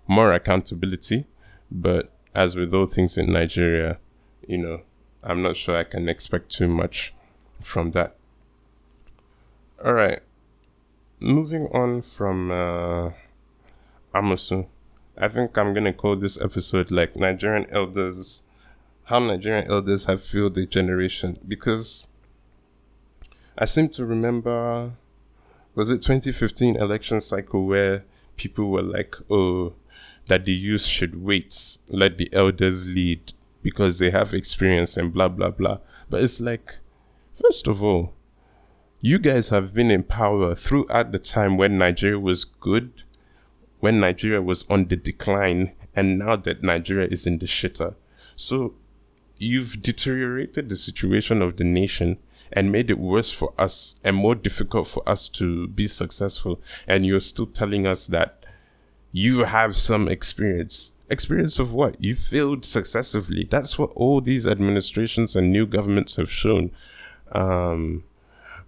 more 0.06 0.32
accountability. 0.32 1.25
But 1.70 2.12
as 2.35 2.54
with 2.56 2.75
all 2.75 2.87
things 2.87 3.16
in 3.16 3.32
Nigeria, 3.32 3.99
you 4.47 4.59
know, 4.59 4.81
I'm 5.23 5.43
not 5.43 5.57
sure 5.57 5.76
I 5.76 5.85
can 5.85 6.09
expect 6.09 6.50
too 6.50 6.69
much 6.69 7.12
from 7.61 7.91
that. 7.93 8.17
All 9.85 9.95
right. 9.95 10.21
Moving 11.21 11.67
on 11.69 12.03
from 12.03 12.50
uh, 12.50 13.11
Amosu, 14.15 14.67
I 15.19 15.29
think 15.29 15.57
I'm 15.57 15.75
to 15.75 15.93
call 15.93 16.17
this 16.17 16.41
episode 16.41 16.91
like 16.91 17.17
Nigerian 17.17 17.67
elders, 17.71 18.43
how 19.05 19.19
Nigerian 19.19 19.71
elders 19.71 20.05
have 20.05 20.23
fueled 20.23 20.55
the 20.55 20.67
generation. 20.67 21.38
Because 21.47 22.07
I 23.59 23.65
seem 23.65 23.88
to 23.91 24.05
remember, 24.05 24.93
was 25.75 25.91
it 25.91 26.03
2015 26.03 26.76
election 26.76 27.21
cycle 27.21 27.67
where 27.67 28.05
people 28.37 28.71
were 28.71 28.83
like, 28.83 29.17
oh, 29.31 29.73
that 30.26 30.45
the 30.45 30.53
youth 30.53 30.83
should 30.83 31.23
wait, 31.23 31.79
let 31.88 32.19
the 32.19 32.29
elders 32.33 32.87
lead 32.87 33.33
because 33.66 33.99
they 33.99 34.11
have 34.12 34.32
experience 34.32 34.96
and 34.96 35.12
blah 35.12 35.26
blah 35.26 35.50
blah. 35.50 35.78
But 36.08 36.23
it's 36.23 36.40
like, 36.40 36.76
first 37.35 37.66
of 37.66 37.82
all, 37.82 38.12
you 39.00 39.18
guys 39.18 39.49
have 39.49 39.75
been 39.75 39.90
in 39.90 40.04
power 40.04 40.54
throughout 40.54 41.11
the 41.11 41.18
time 41.18 41.56
when 41.56 41.76
Nigeria 41.76 42.20
was 42.20 42.44
good, 42.44 43.02
when 43.80 43.99
Nigeria 43.99 44.40
was 44.40 44.64
on 44.70 44.87
the 44.87 44.94
decline, 44.94 45.73
and 45.96 46.16
now 46.16 46.37
that 46.37 46.62
Nigeria 46.62 47.08
is 47.11 47.26
in 47.26 47.38
the 47.38 47.46
shitter. 47.46 47.96
So 48.37 48.75
you've 49.37 49.82
deteriorated 49.82 50.68
the 50.68 50.76
situation 50.76 51.42
of 51.42 51.56
the 51.56 51.64
nation 51.64 52.18
and 52.52 52.70
made 52.70 52.88
it 52.88 53.00
worse 53.00 53.32
for 53.32 53.52
us 53.58 53.96
and 54.04 54.14
more 54.14 54.37
difficult 54.37 54.87
for 54.87 55.02
us 55.08 55.28
to 55.30 55.66
be 55.66 55.88
successful. 55.88 56.61
And 56.87 57.04
you're 57.04 57.18
still 57.18 57.46
telling 57.46 57.85
us 57.85 58.06
that 58.06 58.46
you 59.11 59.40
have 59.40 59.76
some 59.76 60.06
experience. 60.06 60.92
Experience 61.08 61.58
of 61.58 61.72
what? 61.72 62.02
You 62.02 62.14
failed 62.16 62.64
successively. 62.64 63.46
That's 63.48 63.78
what 63.78 63.90
all 63.94 64.20
these 64.20 64.46
administrations 64.46 65.36
and 65.36 65.52
new 65.52 65.64
governments 65.66 66.16
have 66.16 66.30
shown. 66.30 66.72
Um, 67.30 68.04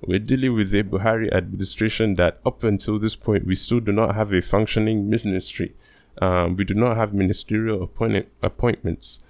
we're 0.06 0.20
dealing 0.20 0.54
with 0.54 0.72
a 0.74 0.84
Buhari 0.84 1.32
administration 1.32 2.14
that, 2.14 2.38
up 2.46 2.62
until 2.62 3.00
this 3.00 3.16
point, 3.16 3.44
we 3.44 3.56
still 3.56 3.80
do 3.80 3.90
not 3.90 4.14
have 4.14 4.32
a 4.32 4.40
functioning 4.40 5.10
ministry. 5.10 5.74
Um, 6.22 6.56
we 6.56 6.64
do 6.64 6.74
not 6.74 6.96
have 6.96 7.12
ministerial 7.12 7.82
appoint- 7.82 8.28
appointments. 8.42 9.20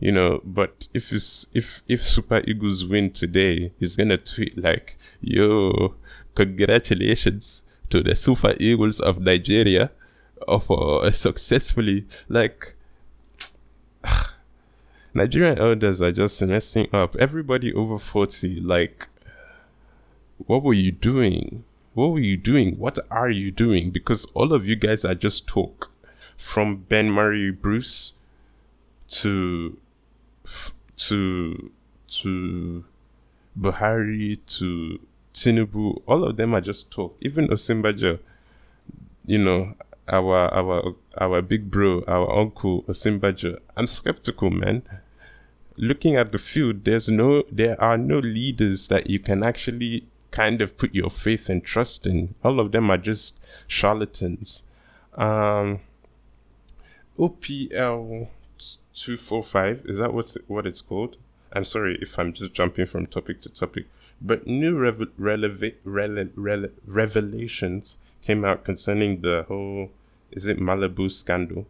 You 0.00 0.12
know, 0.12 0.40
but 0.44 0.86
if 0.94 1.12
if 1.12 1.82
if 1.88 2.04
Super 2.04 2.42
Eagles 2.46 2.84
win 2.84 3.10
today, 3.10 3.72
he's 3.80 3.96
gonna 3.96 4.16
tweet 4.16 4.56
like, 4.56 4.96
"Yo, 5.20 5.96
congratulations 6.36 7.64
to 7.90 8.02
the 8.02 8.14
Super 8.14 8.54
Eagles 8.60 9.00
of 9.00 9.20
Nigeria." 9.20 9.90
Of 10.46 10.70
uh, 10.70 11.10
successfully 11.12 12.06
like 12.28 12.74
Nigerian 15.14 15.58
elders 15.58 16.00
are 16.00 16.12
just 16.12 16.40
messing 16.42 16.88
up. 16.92 17.16
Everybody 17.16 17.72
over 17.72 17.98
40, 17.98 18.60
like, 18.60 19.08
what 20.46 20.62
were 20.62 20.74
you 20.74 20.92
doing? 20.92 21.64
What 21.94 22.12
were 22.12 22.20
you 22.20 22.36
doing? 22.36 22.78
What 22.78 22.98
are 23.10 23.30
you 23.30 23.50
doing? 23.50 23.90
Because 23.90 24.26
all 24.34 24.52
of 24.52 24.66
you 24.66 24.76
guys 24.76 25.04
are 25.04 25.14
just 25.14 25.46
talk. 25.46 25.90
From 26.36 26.76
Ben 26.76 27.10
Murray 27.10 27.50
Bruce 27.50 28.12
to 29.08 29.76
to 30.96 31.72
to 32.06 32.84
Buhari 33.58 34.38
to 34.58 35.00
Tinubu, 35.34 36.02
all 36.06 36.22
of 36.22 36.36
them 36.36 36.54
are 36.54 36.60
just 36.60 36.92
talk. 36.92 37.16
Even 37.20 37.48
Osinbajo, 37.48 38.20
you 39.26 39.38
know, 39.38 39.74
our 40.08 40.52
our 40.54 40.94
our 41.18 41.42
big 41.42 41.70
bro, 41.70 42.02
our 42.06 42.30
uncle 42.36 42.82
Osinbajo. 42.84 43.58
I'm 43.76 43.86
skeptical, 43.86 44.50
man. 44.50 44.82
Looking 45.76 46.16
at 46.16 46.32
the 46.32 46.38
field, 46.38 46.84
there's 46.84 47.08
no 47.08 47.42
there 47.50 47.80
are 47.80 47.96
no 47.96 48.18
leaders 48.18 48.88
that 48.88 49.08
you 49.08 49.18
can 49.18 49.42
actually 49.42 50.06
kind 50.30 50.60
of 50.60 50.76
put 50.76 50.94
your 50.94 51.10
faith 51.10 51.48
and 51.48 51.64
trust 51.64 52.06
in. 52.06 52.34
All 52.44 52.60
of 52.60 52.72
them 52.72 52.90
are 52.90 52.98
just 52.98 53.38
charlatans. 53.66 54.64
Um, 55.14 55.80
OPL 57.18 58.28
two 58.94 59.16
four 59.16 59.42
five 59.42 59.82
is 59.86 59.98
that 59.98 60.12
what's 60.12 60.36
what 60.46 60.66
it's 60.66 60.80
called? 60.80 61.16
I'm 61.52 61.64
sorry 61.64 61.98
if 62.00 62.18
I'm 62.18 62.32
just 62.32 62.52
jumping 62.52 62.86
from 62.86 63.06
topic 63.06 63.40
to 63.42 63.48
topic, 63.48 63.86
but 64.20 64.46
new 64.46 64.76
releva- 64.76 65.10
rele- 65.18 66.30
rele- 66.36 66.70
revelations 66.86 67.96
came 68.22 68.44
out 68.44 68.64
concerning 68.64 69.20
the 69.20 69.44
whole 69.48 69.90
is 70.30 70.46
it 70.46 70.58
Malabu 70.58 71.10
scandal? 71.10 71.66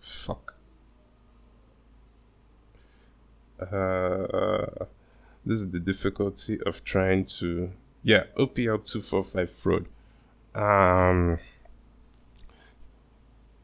Fuck. 0.00 0.54
Uh, 3.60 4.86
this 5.44 5.60
is 5.60 5.70
the 5.70 5.80
difficulty 5.80 6.60
of 6.62 6.82
trying 6.84 7.24
to 7.24 7.70
yeah 8.02 8.24
OPL 8.38 8.84
two 8.84 9.02
four 9.02 9.24
five 9.24 9.50
fraud. 9.50 9.86
Um, 10.54 11.38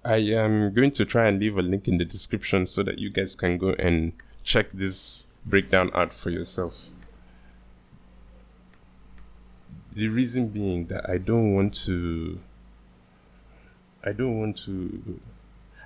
I 0.04 0.18
am 0.18 0.72
going 0.72 0.92
to 0.92 1.04
try 1.04 1.26
and 1.26 1.40
leave 1.40 1.58
a 1.58 1.62
link 1.62 1.88
in 1.88 1.98
the 1.98 2.04
description 2.04 2.66
so 2.66 2.82
that 2.84 2.98
you 2.98 3.10
guys 3.10 3.34
can 3.34 3.58
go 3.58 3.70
and 3.70 4.12
check 4.44 4.70
this 4.72 5.26
breakdown 5.44 5.90
out 5.94 6.12
for 6.12 6.30
yourself. 6.30 6.90
The 9.96 10.08
reason 10.08 10.48
being 10.48 10.88
that 10.88 11.08
I 11.08 11.16
don't 11.16 11.54
want 11.54 11.72
to. 11.86 12.38
I 14.04 14.12
don't 14.12 14.38
want 14.38 14.58
to. 14.66 15.18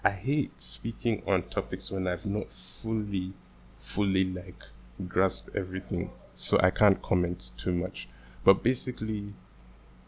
I 0.03 0.11
hate 0.11 0.51
speaking 0.61 1.23
on 1.29 1.45
topics 1.45 1.93
when 1.93 2.09
I've 2.09 2.27
not 2.27 2.51
fully, 2.51 3.33
fully 3.79 4.25
like 4.25 4.65
grasped 5.07 5.55
everything, 5.55 6.11
so 6.35 6.59
I 6.61 6.71
can't 6.71 7.01
comment 7.01 7.53
too 7.57 7.71
much. 7.71 8.09
But 8.43 8.65
basically, 8.65 9.33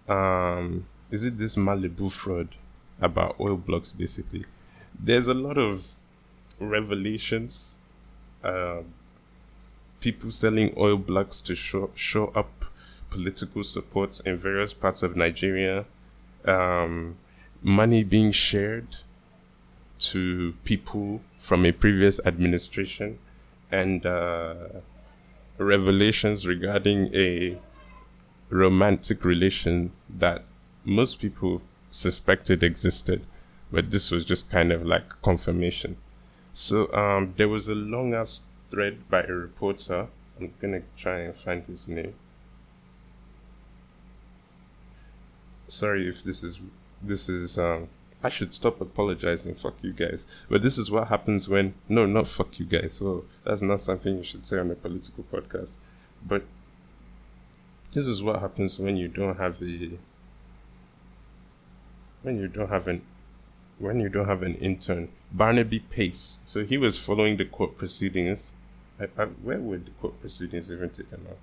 um, 0.08 0.84
is 1.12 1.24
it 1.24 1.38
this 1.38 1.54
Malabu 1.54 2.10
fraud 2.10 2.48
about 3.00 3.36
oil 3.38 3.56
blocks? 3.56 3.92
Basically, 3.92 4.44
there's 4.98 5.28
a 5.28 5.34
lot 5.34 5.58
of 5.58 5.94
revelations, 6.58 7.76
uh, 8.42 8.80
people 10.00 10.32
selling 10.32 10.74
oil 10.76 10.96
blocks 10.96 11.40
to 11.42 11.54
show, 11.54 11.92
show 11.94 12.32
up 12.34 12.61
political 13.12 13.62
support 13.62 14.20
in 14.24 14.36
various 14.36 14.72
parts 14.72 15.02
of 15.02 15.16
Nigeria, 15.16 15.84
um, 16.46 17.16
money 17.62 18.02
being 18.02 18.32
shared 18.32 18.96
to 19.98 20.54
people 20.64 21.20
from 21.38 21.66
a 21.66 21.72
previous 21.72 22.18
administration, 22.24 23.18
and 23.70 24.06
uh, 24.06 24.54
revelations 25.58 26.46
regarding 26.46 27.14
a 27.14 27.58
romantic 28.48 29.24
relation 29.24 29.92
that 30.08 30.42
most 30.84 31.20
people 31.20 31.60
suspected 31.90 32.62
existed, 32.62 33.26
but 33.70 33.90
this 33.90 34.10
was 34.10 34.24
just 34.24 34.50
kind 34.50 34.72
of 34.72 34.84
like 34.84 35.20
confirmation. 35.22 35.96
So 36.54 36.92
um, 36.92 37.34
there 37.36 37.48
was 37.48 37.68
a 37.68 37.74
long 37.74 38.14
ass 38.14 38.42
thread 38.70 39.08
by 39.08 39.22
a 39.22 39.32
reporter. 39.32 40.08
I'm 40.38 40.52
gonna 40.60 40.82
try 40.96 41.20
and 41.20 41.36
find 41.36 41.62
his 41.64 41.86
name. 41.88 42.14
Sorry 45.72 46.06
if 46.06 46.22
this 46.22 46.42
is 46.42 46.58
this 47.02 47.30
is 47.30 47.56
um 47.56 47.88
I 48.22 48.28
should 48.28 48.52
stop 48.52 48.82
apologizing. 48.82 49.54
Fuck 49.54 49.82
you 49.82 49.94
guys. 49.94 50.26
But 50.50 50.60
this 50.60 50.76
is 50.76 50.90
what 50.90 51.08
happens 51.08 51.48
when 51.48 51.72
no, 51.88 52.04
not 52.04 52.28
fuck 52.28 52.60
you 52.60 52.66
guys. 52.66 53.00
Well, 53.00 53.24
that's 53.42 53.62
not 53.62 53.80
something 53.80 54.18
you 54.18 54.22
should 54.22 54.44
say 54.44 54.58
on 54.58 54.70
a 54.70 54.74
political 54.74 55.24
podcast. 55.32 55.78
But 56.26 56.44
this 57.94 58.06
is 58.06 58.22
what 58.22 58.40
happens 58.40 58.78
when 58.78 58.98
you 58.98 59.08
don't 59.08 59.38
have 59.38 59.62
a 59.62 59.98
when 62.20 62.38
you 62.38 62.48
don't 62.48 62.68
have 62.68 62.86
an 62.86 63.00
when 63.78 63.98
you 63.98 64.10
don't 64.10 64.28
have 64.28 64.42
an 64.42 64.56
intern. 64.56 65.08
Barnaby 65.32 65.80
Pace. 65.80 66.40
So 66.44 66.66
he 66.66 66.76
was 66.76 66.98
following 66.98 67.38
the 67.38 67.46
court 67.46 67.78
proceedings. 67.78 68.52
I, 69.00 69.04
I, 69.16 69.24
where 69.24 69.58
were 69.58 69.78
the 69.78 69.90
court 69.92 70.20
proceedings 70.20 70.70
even 70.70 70.90
taken 70.90 71.26
up? 71.30 71.38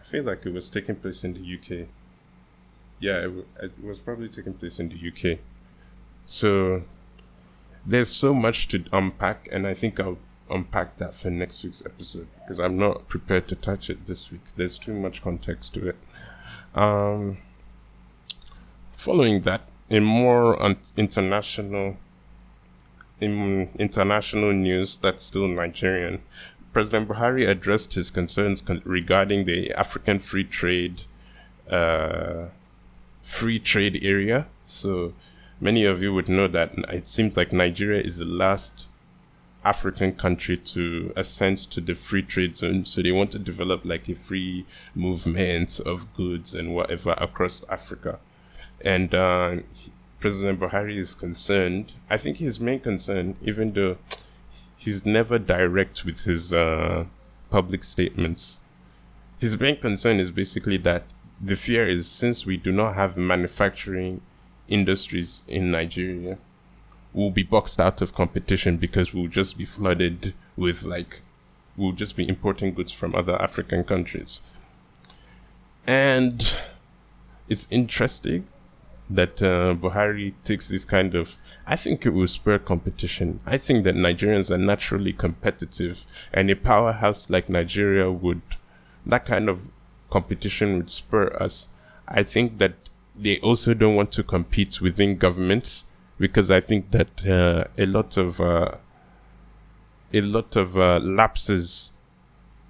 I 0.00 0.04
feel 0.04 0.24
like 0.24 0.46
it 0.46 0.54
was 0.54 0.70
taking 0.70 0.96
place 0.96 1.22
in 1.22 1.34
the 1.34 1.40
UK. 1.84 1.88
Yeah, 3.00 3.18
it, 3.26 3.46
it 3.62 3.72
was 3.82 4.00
probably 4.00 4.28
taking 4.28 4.54
place 4.54 4.80
in 4.80 4.88
the 4.88 5.32
UK. 5.34 5.38
So 6.26 6.82
there's 7.86 8.10
so 8.10 8.34
much 8.34 8.68
to 8.68 8.84
unpack, 8.92 9.48
and 9.50 9.66
I 9.66 9.74
think 9.74 10.00
I'll 10.00 10.18
unpack 10.50 10.96
that 10.98 11.14
for 11.14 11.30
next 11.30 11.62
week's 11.62 11.84
episode 11.84 12.26
because 12.40 12.58
I'm 12.58 12.78
not 12.78 13.08
prepared 13.08 13.48
to 13.48 13.54
touch 13.54 13.90
it 13.90 14.06
this 14.06 14.30
week. 14.32 14.40
There's 14.56 14.78
too 14.78 14.94
much 14.94 15.22
context 15.22 15.74
to 15.74 15.88
it. 15.88 15.96
Um, 16.74 17.38
following 18.96 19.42
that, 19.42 19.62
in 19.88 20.04
more 20.04 20.60
un- 20.62 20.76
international 20.96 21.96
in 23.20 23.70
international 23.78 24.52
news 24.52 24.96
that's 24.96 25.24
still 25.24 25.48
Nigerian, 25.48 26.22
President 26.72 27.08
Buhari 27.08 27.48
addressed 27.48 27.94
his 27.94 28.10
concerns 28.10 28.62
con- 28.62 28.82
regarding 28.84 29.44
the 29.44 29.72
African 29.72 30.18
free 30.18 30.44
trade 30.44 31.02
uh, 31.68 32.46
free 33.22 33.58
trade 33.58 33.98
area. 34.02 34.46
So 34.64 35.12
many 35.60 35.84
of 35.84 36.00
you 36.02 36.12
would 36.14 36.28
know 36.28 36.48
that 36.48 36.72
it 36.88 37.06
seems 37.06 37.36
like 37.36 37.52
Nigeria 37.52 38.00
is 38.00 38.18
the 38.18 38.24
last 38.24 38.86
African 39.64 40.12
country 40.12 40.56
to 40.56 41.12
ascend 41.16 41.58
to 41.58 41.80
the 41.80 41.94
free 41.94 42.22
trade 42.22 42.56
zone. 42.56 42.84
So 42.84 43.02
they 43.02 43.12
want 43.12 43.32
to 43.32 43.38
develop 43.38 43.84
like 43.84 44.08
a 44.08 44.14
free 44.14 44.66
movement 44.94 45.80
of 45.80 46.12
goods 46.14 46.54
and 46.54 46.74
whatever 46.74 47.12
across 47.18 47.64
Africa. 47.68 48.18
And 48.80 49.14
uh, 49.14 49.56
President 50.20 50.60
Buhari 50.60 50.96
is 50.96 51.14
concerned. 51.14 51.92
I 52.08 52.16
think 52.16 52.38
his 52.38 52.60
main 52.60 52.80
concern, 52.80 53.36
even 53.42 53.72
though 53.72 53.98
he's 54.76 55.04
never 55.04 55.38
direct 55.38 56.04
with 56.04 56.20
his 56.20 56.52
uh, 56.52 57.04
public 57.50 57.82
statements, 57.84 58.60
his 59.38 59.58
main 59.58 59.76
concern 59.80 60.18
is 60.18 60.30
basically 60.30 60.76
that 60.78 61.04
the 61.40 61.56
fear 61.56 61.88
is 61.88 62.08
since 62.08 62.44
we 62.44 62.56
do 62.56 62.72
not 62.72 62.94
have 62.94 63.16
manufacturing 63.16 64.20
industries 64.68 65.42
in 65.46 65.70
Nigeria, 65.70 66.38
we'll 67.12 67.30
be 67.30 67.42
boxed 67.42 67.80
out 67.80 68.02
of 68.02 68.14
competition 68.14 68.76
because 68.76 69.14
we'll 69.14 69.28
just 69.28 69.56
be 69.56 69.64
flooded 69.64 70.34
with 70.56 70.82
like 70.82 71.22
we'll 71.76 71.92
just 71.92 72.16
be 72.16 72.28
importing 72.28 72.74
goods 72.74 72.92
from 72.92 73.14
other 73.14 73.40
African 73.40 73.84
countries. 73.84 74.42
And 75.86 76.56
it's 77.48 77.68
interesting 77.70 78.46
that 79.08 79.40
uh, 79.40 79.74
Buhari 79.74 80.34
takes 80.44 80.68
this 80.68 80.84
kind 80.84 81.14
of. 81.14 81.36
I 81.66 81.76
think 81.76 82.04
it 82.04 82.10
will 82.10 82.26
spur 82.26 82.58
competition. 82.58 83.40
I 83.46 83.58
think 83.58 83.84
that 83.84 83.94
Nigerians 83.94 84.50
are 84.50 84.58
naturally 84.58 85.12
competitive, 85.12 86.04
and 86.32 86.50
a 86.50 86.56
powerhouse 86.56 87.30
like 87.30 87.48
Nigeria 87.48 88.10
would, 88.10 88.42
that 89.06 89.24
kind 89.24 89.48
of 89.48 89.68
competition 90.10 90.76
would 90.76 90.90
spur 90.90 91.36
us. 91.40 91.68
I 92.06 92.22
think 92.22 92.58
that 92.58 92.74
they 93.16 93.38
also 93.40 93.74
don't 93.74 93.96
want 93.96 94.12
to 94.12 94.22
compete 94.22 94.80
within 94.80 95.16
governments 95.16 95.84
because 96.18 96.50
I 96.50 96.60
think 96.60 96.90
that 96.92 97.26
uh, 97.26 97.64
a 97.76 97.86
lot 97.86 98.16
of 98.16 98.40
uh, 98.40 98.76
a 100.12 100.20
lot 100.20 100.56
of 100.56 100.76
uh, 100.76 101.00
lapses 101.02 101.92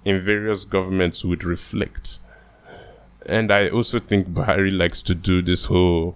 in 0.05 0.21
various 0.21 0.65
governments 0.65 1.23
would 1.23 1.43
reflect. 1.43 2.19
And 3.25 3.51
I 3.51 3.69
also 3.69 3.99
think 3.99 4.29
Buhari 4.29 4.75
likes 4.75 5.01
to 5.03 5.15
do 5.15 5.41
this 5.41 5.65
whole 5.65 6.15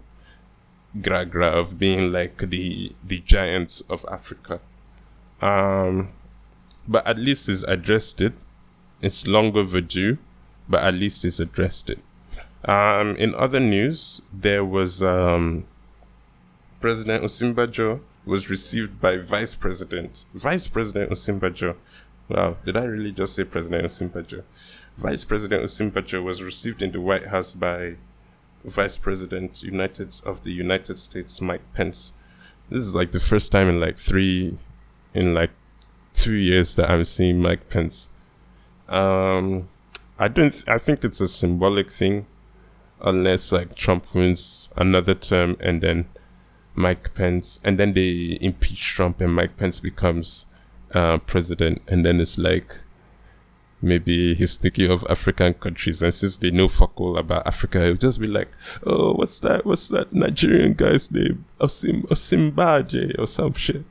gra 1.02 1.26
gra 1.26 1.48
of 1.48 1.80
being 1.80 2.12
like 2.12 2.38
the 2.38 2.92
the 3.04 3.20
giants 3.20 3.82
of 3.90 4.06
Africa. 4.10 4.60
Um, 5.42 6.10
but 6.88 7.06
at 7.06 7.18
least 7.18 7.48
he's 7.48 7.64
addressed 7.64 8.22
it. 8.22 8.34
It's 9.02 9.28
long 9.28 9.56
overdue, 9.58 10.18
but 10.68 10.84
at 10.84 10.94
least 10.94 11.26
it's 11.26 11.40
addressed 11.40 11.90
it. 11.90 12.00
Um, 12.66 13.16
in 13.18 13.36
other 13.36 13.60
news, 13.60 14.22
there 14.32 14.64
was 14.64 15.04
um, 15.04 15.66
President 16.80 17.24
Osinbajo 17.24 18.00
was 18.26 18.50
received 18.50 19.02
by 19.02 19.18
Vice 19.18 19.54
President 19.54 20.26
Vice 20.34 20.68
President 20.68 21.12
Osinbajo. 21.12 21.76
Wow, 22.30 22.58
did 22.66 22.78
I 22.78 22.86
really 22.86 23.12
just 23.12 23.36
say 23.36 23.44
President 23.44 23.86
Osinbajo? 23.86 24.44
Vice 24.98 25.24
President 25.24 25.64
Osinbajo 25.64 26.24
was 26.24 26.42
received 26.42 26.82
in 26.82 26.92
the 26.92 27.02
White 27.02 27.28
House 27.28 27.54
by 27.54 27.98
Vice 28.64 28.98
President 28.98 29.62
United 29.62 30.22
of 30.26 30.44
the 30.44 30.52
United 30.52 30.98
States 30.98 31.42
Mike 31.42 31.74
Pence. 31.74 32.14
This 32.70 32.80
is 32.80 32.96
like 32.96 33.12
the 33.12 33.20
first 33.20 33.52
time 33.52 33.68
in 33.68 33.80
like 33.80 33.98
three, 33.98 34.58
in 35.14 35.34
like 35.34 35.52
two 36.14 36.34
years 36.36 36.76
that 36.76 36.90
I'm 36.90 37.04
seeing 37.04 37.42
Mike 37.42 37.70
Pence. 37.70 38.08
Um, 38.88 39.68
I 40.24 40.30
don't. 40.30 40.64
I 40.70 40.78
think 40.78 41.04
it's 41.04 41.20
a 41.20 41.28
symbolic 41.28 41.92
thing, 41.92 42.28
unless 43.02 43.52
like 43.52 43.76
Trump 43.76 44.16
wins 44.16 44.70
another 44.78 45.16
term 45.16 45.58
and 45.60 45.82
then 45.82 46.08
Mike 46.76 47.14
Pence, 47.14 47.60
and 47.62 47.78
then 47.78 47.92
they 47.92 48.38
impeach 48.40 48.82
Trump 48.96 49.20
and 49.20 49.36
Mike 49.36 49.58
Pence 49.58 49.82
becomes 49.82 50.46
uh, 50.94 51.18
president, 51.18 51.82
and 51.90 52.06
then 52.06 52.22
it's 52.22 52.38
like 52.38 52.78
maybe 53.82 54.34
he's 54.34 54.56
thinking 54.56 54.90
of 54.90 55.06
African 55.10 55.56
countries, 55.56 56.02
and 56.02 56.14
since 56.14 56.38
they 56.38 56.52
know 56.52 56.70
fuck 56.70 57.02
all 57.02 57.18
about 57.18 57.46
Africa, 57.46 57.84
he'll 57.84 57.96
just 57.96 58.22
be 58.22 58.28
like, 58.28 58.48
"Oh, 58.86 59.12
what's 59.16 59.42
that? 59.42 59.66
What's 59.66 59.90
that 59.90 60.14
Nigerian 60.14 60.72
guy's 60.72 61.12
name? 61.12 61.44
Osim 61.60 62.08
Osinbajo 62.08 63.20
or 63.20 63.28
some 63.28 63.56
shit? 63.56 63.84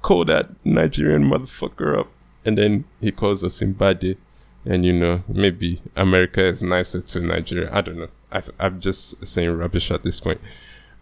Call 0.00 0.24
that 0.24 0.48
Nigerian 0.64 1.24
motherfucker 1.24 1.98
up." 1.98 2.08
And 2.46 2.56
then 2.56 2.84
he 2.98 3.12
calls 3.12 3.42
Osinbajo, 3.42 4.16
and 4.66 4.84
you 4.84 4.92
know 4.92 5.22
maybe 5.28 5.80
America 5.94 6.44
is 6.44 6.62
nicer 6.62 7.00
to 7.00 7.20
Nigeria. 7.20 7.70
I 7.72 7.80
don't 7.80 7.98
know. 7.98 8.08
i 8.32 8.42
I'm 8.58 8.80
just 8.80 9.26
saying 9.26 9.50
rubbish 9.50 9.90
at 9.90 10.02
this 10.02 10.20
point. 10.20 10.40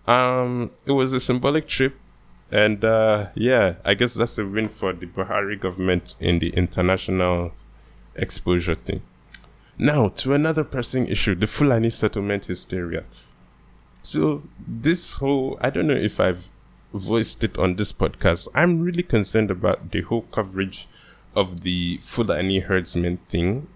Um, 0.07 0.71
it 0.87 0.93
was 0.93 1.13
a 1.13 1.21
symbolic 1.21 1.67
trip. 1.67 1.97
And 2.53 2.85
uh, 2.85 3.31
yeah, 3.35 3.77
I 3.85 3.95
guess 3.95 4.15
that's 4.15 4.39
a 4.39 4.47
win 4.47 4.69
for 4.69 4.93
the 4.93 5.07
Buhari 5.07 5.59
government 5.59 6.15
in 6.21 6.39
the 6.39 6.51
international 6.51 7.53
exposure 8.15 8.75
thing. 8.75 9.03
Now, 9.79 10.09
to 10.09 10.35
another 10.35 10.63
pressing 10.63 11.09
issue 11.09 11.35
the 11.35 11.47
Fulani 11.47 11.91
settlement 11.91 12.45
hysteria. 12.45 13.05
So, 14.03 14.43
this 14.69 15.15
whole, 15.15 15.59
I 15.63 15.71
don't 15.71 15.87
know 15.87 15.95
if 15.95 16.21
I've 16.21 16.51
voiced 16.93 17.43
it 17.43 17.57
on 17.59 17.75
this 17.77 17.93
podcast. 17.93 18.47
I'm 18.55 18.83
really 18.83 19.03
concerned 19.03 19.51
about 19.51 19.91
the 19.91 20.03
whole 20.03 20.23
coverage 20.31 20.87
of 21.35 21.63
the 21.63 21.99
Fulani 22.03 22.61
herdsmen 22.61 23.19
thing. 23.19 23.69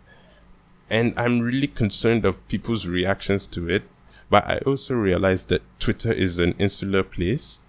And 0.91 1.13
I'm 1.17 1.41
really 1.41 1.67
concerned 1.67 2.25
of 2.25 2.47
people's 2.49 2.87
reactions 2.87 3.47
to 3.49 3.69
it. 3.69 3.83
But 4.31 4.47
I 4.47 4.59
also 4.59 4.95
realize 4.95 5.47
that 5.47 5.63
Twitter 5.79 6.13
is 6.13 6.39
an 6.39 6.53
insular 6.59 7.03
place 7.03 7.61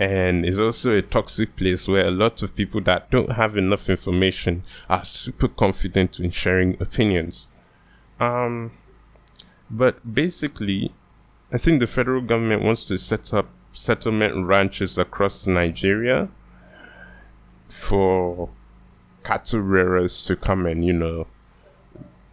and 0.00 0.46
it's 0.46 0.58
also 0.58 0.96
a 0.96 1.02
toxic 1.02 1.56
place 1.56 1.86
where 1.86 2.06
a 2.06 2.10
lot 2.10 2.42
of 2.42 2.56
people 2.56 2.80
that 2.80 3.10
don't 3.10 3.32
have 3.32 3.54
enough 3.58 3.90
information 3.90 4.62
are 4.88 5.04
super 5.04 5.46
confident 5.46 6.18
in 6.18 6.30
sharing 6.30 6.80
opinions. 6.80 7.48
Um, 8.18 8.72
but 9.70 10.14
basically, 10.14 10.94
I 11.52 11.58
think 11.58 11.80
the 11.80 11.86
federal 11.86 12.22
government 12.22 12.62
wants 12.62 12.86
to 12.86 12.96
set 12.96 13.34
up 13.34 13.48
settlement 13.72 14.46
ranches 14.46 14.96
across 14.96 15.46
Nigeria 15.46 16.30
for 17.68 18.48
cattle 19.22 19.60
rearers 19.60 20.24
to 20.26 20.36
come 20.36 20.66
and, 20.66 20.84
you 20.84 20.92
know, 20.92 21.26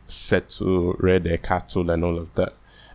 settle, 0.08 0.94
rear 0.94 1.20
their 1.20 1.38
cattle 1.38 1.90
and 1.90 2.04
all 2.04 2.18
of 2.18 2.34
that. 2.36 2.54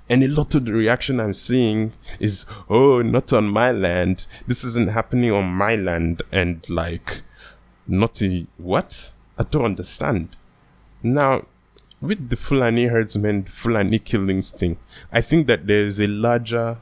And 0.09 0.23
a 0.23 0.29
lot 0.29 0.55
of 0.55 0.67
the 0.67 0.73
reaction 0.73 1.21
I'm 1.21 1.35
seeing 1.35 1.93
is, 2.19 2.45
oh, 2.69 3.03
not 3.03 3.33
on 3.33 3.49
my 3.49 3.71
land. 3.73 4.27
This 4.47 4.65
isn't 4.65 4.91
happening 4.91 5.31
on 5.31 5.53
my 5.53 5.75
land. 5.75 6.23
And 6.31 6.69
like, 6.69 7.23
not 7.87 8.21
a, 8.21 8.47
what? 8.59 9.13
I 9.39 9.45
don't 9.45 9.65
understand. 9.65 10.37
Now, 11.03 11.47
with 12.01 12.29
the 12.29 12.37
Fulani 12.37 12.87
herdsmen, 12.87 13.45
Fulani 13.45 13.99
killings 13.99 14.51
thing, 14.51 14.77
I 15.13 15.21
think 15.21 15.47
that 15.47 15.67
there's 15.67 16.01
a 16.01 16.07
larger 16.07 16.79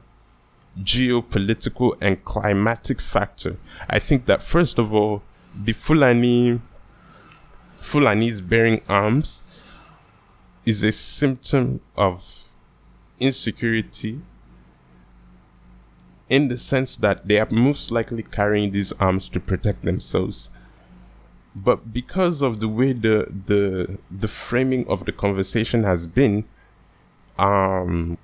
geopolitical 0.83 1.97
and 2.01 2.25
climatic 2.25 3.01
factor. 3.01 3.59
I 3.89 3.99
think 3.99 4.27
that 4.27 4.43
first 4.43 4.79
of 4.79 4.95
all, 4.95 5.23
the 5.55 5.73
Fulani 5.73 6.61
Fulanis 7.81 8.47
bearing 8.47 8.83
arms 8.89 9.43
is 10.65 10.85
a 10.85 10.93
symptom 10.93 11.81
of 11.97 12.45
insecurity 13.19 14.21
in 16.29 16.49
the 16.49 16.59
sense 16.59 16.97
that 16.97 17.27
they 17.27 17.39
are 17.39 17.49
most 17.51 17.91
likely 17.91 18.23
carrying 18.23 18.71
these 18.71 18.93
arms 18.93 19.29
to 19.29 19.41
protect 19.41 19.83
themselves. 19.83 20.51
But 21.57 21.93
because 21.93 22.43
of 22.43 22.61
the 22.61 22.69
way 22.69 22.93
the 22.93 23.27
the 23.47 23.99
the 24.11 24.29
framing 24.29 24.87
of 24.87 25.05
the 25.05 25.13
conversation 25.13 25.83
has 25.83 26.07
been 26.07 26.45
um 27.39 28.19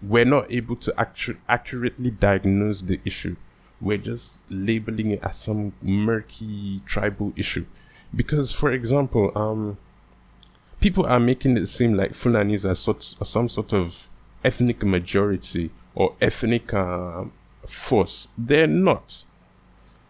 we're 0.00 0.24
not 0.24 0.52
able 0.52 0.76
to 0.76 0.94
actu- 1.00 1.38
accurately 1.48 2.12
diagnose 2.12 2.82
the 2.82 3.00
issue. 3.04 3.34
We're 3.80 3.98
just 3.98 4.44
labeling 4.48 5.10
it 5.12 5.24
as 5.24 5.38
some 5.38 5.72
murky 5.82 6.82
tribal 6.86 7.32
issue 7.34 7.66
because 8.14 8.52
for 8.52 8.72
example 8.72 9.30
um 9.36 9.76
people 10.80 11.04
are 11.06 11.20
making 11.20 11.56
it 11.56 11.66
seem 11.66 11.94
like 11.94 12.12
fulanis 12.12 12.68
are, 12.68 12.74
sort, 12.74 13.14
are 13.20 13.26
some 13.26 13.48
sort 13.48 13.72
of 13.72 14.08
ethnic 14.44 14.84
majority 14.84 15.70
or 15.94 16.14
ethnic 16.20 16.72
uh, 16.72 17.24
force. 17.66 18.28
They're 18.38 18.66
not. 18.66 19.24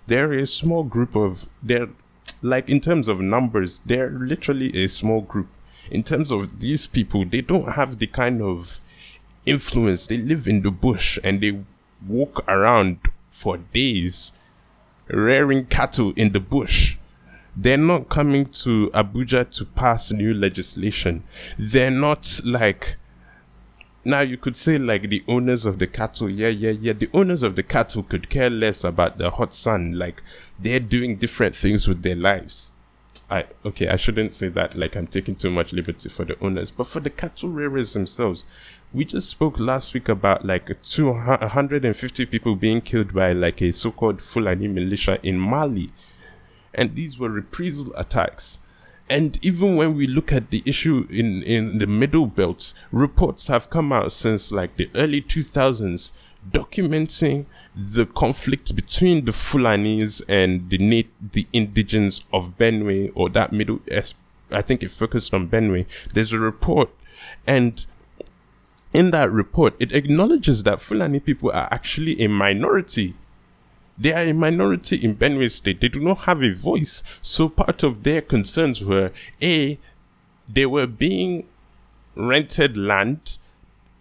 They're 0.06 0.32
a 0.32 0.46
small 0.46 0.84
group 0.84 1.16
of 1.16 1.46
they're 1.62 1.88
like 2.42 2.68
in 2.68 2.80
terms 2.80 3.08
of 3.08 3.20
numbers 3.20 3.80
they're 3.84 4.10
literally 4.10 4.84
a 4.84 4.88
small 4.88 5.22
group. 5.22 5.48
In 5.90 6.02
terms 6.02 6.30
of 6.30 6.60
these 6.60 6.86
people 6.86 7.24
they 7.24 7.40
don't 7.40 7.72
have 7.72 7.98
the 7.98 8.06
kind 8.06 8.42
of 8.42 8.80
influence. 9.46 10.06
They 10.06 10.18
live 10.18 10.46
in 10.46 10.62
the 10.62 10.70
bush 10.70 11.18
and 11.24 11.40
they 11.40 11.60
walk 12.06 12.44
around 12.46 12.98
for 13.30 13.56
days 13.56 14.32
rearing 15.08 15.64
cattle 15.66 16.12
in 16.16 16.32
the 16.32 16.40
bush 16.40 16.97
they're 17.60 17.76
not 17.76 18.08
coming 18.08 18.46
to 18.46 18.90
abuja 18.94 19.48
to 19.50 19.64
pass 19.64 20.10
new 20.10 20.32
legislation 20.32 21.22
they're 21.58 21.90
not 21.90 22.40
like 22.44 22.96
now 24.04 24.20
you 24.20 24.38
could 24.38 24.56
say 24.56 24.78
like 24.78 25.10
the 25.10 25.22
owners 25.28 25.66
of 25.66 25.78
the 25.78 25.86
cattle, 25.86 26.30
yeah, 26.30 26.48
yeah, 26.48 26.70
yeah. 26.70 26.94
The 26.94 27.10
owners 27.12 27.42
of 27.42 27.56
the 27.56 27.62
cattle 27.62 28.02
could 28.02 28.30
care 28.30 28.48
less 28.48 28.82
about 28.82 29.18
the 29.18 29.30
hot 29.30 29.52
sun. 29.52 29.98
Like 29.98 30.22
they're 30.58 30.80
doing 30.80 31.16
different 31.16 31.54
things 31.54 31.86
with 31.86 32.02
their 32.02 32.14
lives. 32.14 32.70
I 33.30 33.44
okay, 33.66 33.88
I 33.88 33.96
shouldn't 33.96 34.32
say 34.32 34.48
that 34.48 34.76
like 34.76 34.96
I'm 34.96 35.06
taking 35.06 35.36
too 35.36 35.50
much 35.50 35.74
liberty 35.74 36.08
for 36.08 36.24
the 36.24 36.42
owners, 36.42 36.70
but 36.70 36.86
for 36.86 37.00
the 37.00 37.10
cattle 37.10 37.50
rearers 37.50 37.92
themselves, 37.92 38.46
we 38.94 39.04
just 39.04 39.28
spoke 39.28 39.58
last 39.58 39.92
week 39.92 40.08
about 40.08 40.46
like 40.46 40.82
250 40.82 42.24
people 42.26 42.54
being 42.54 42.80
killed 42.80 43.12
by 43.12 43.34
like 43.34 43.60
a 43.60 43.72
so-called 43.72 44.22
Fulani 44.22 44.68
militia 44.68 45.18
in 45.22 45.38
Mali, 45.38 45.90
and 46.74 46.94
these 46.94 47.18
were 47.18 47.30
reprisal 47.30 47.92
attacks. 47.96 48.58
And 49.10 49.38
even 49.42 49.76
when 49.76 49.94
we 49.94 50.06
look 50.06 50.32
at 50.32 50.50
the 50.50 50.62
issue 50.66 51.06
in, 51.08 51.42
in 51.42 51.78
the 51.78 51.86
middle 51.86 52.26
belt, 52.26 52.74
reports 52.92 53.46
have 53.46 53.70
come 53.70 53.92
out 53.92 54.12
since 54.12 54.52
like 54.52 54.76
the 54.76 54.90
early 54.94 55.22
2000s 55.22 56.12
documenting 56.50 57.46
the 57.74 58.06
conflict 58.06 58.74
between 58.74 59.24
the 59.24 59.32
Fulanis 59.32 60.22
and 60.28 60.68
the 60.70 60.78
nat- 60.78 61.32
the 61.32 61.46
indigens 61.54 62.22
of 62.32 62.56
Benue 62.58 63.12
or 63.14 63.28
that 63.30 63.52
middle 63.52 63.80
I 64.50 64.62
think 64.62 64.82
it 64.82 64.90
focused 64.90 65.34
on 65.34 65.48
Benue. 65.48 65.86
There's 66.12 66.32
a 66.32 66.38
report 66.38 66.90
and 67.46 67.84
in 68.92 69.10
that 69.10 69.30
report 69.30 69.74
it 69.78 69.92
acknowledges 69.92 70.62
that 70.64 70.80
Fulani 70.80 71.20
people 71.20 71.50
are 71.50 71.68
actually 71.70 72.20
a 72.20 72.28
minority 72.28 73.14
they 73.98 74.12
are 74.12 74.22
a 74.22 74.32
minority 74.32 74.96
in 74.96 75.16
Benue 75.16 75.50
State. 75.50 75.80
They 75.80 75.88
do 75.88 76.00
not 76.00 76.18
have 76.20 76.42
a 76.42 76.52
voice. 76.52 77.02
So 77.20 77.48
part 77.48 77.82
of 77.82 78.04
their 78.04 78.20
concerns 78.20 78.84
were 78.84 79.10
A, 79.42 79.78
they 80.48 80.66
were 80.66 80.86
being 80.86 81.46
rented 82.14 82.76
land 82.76 83.38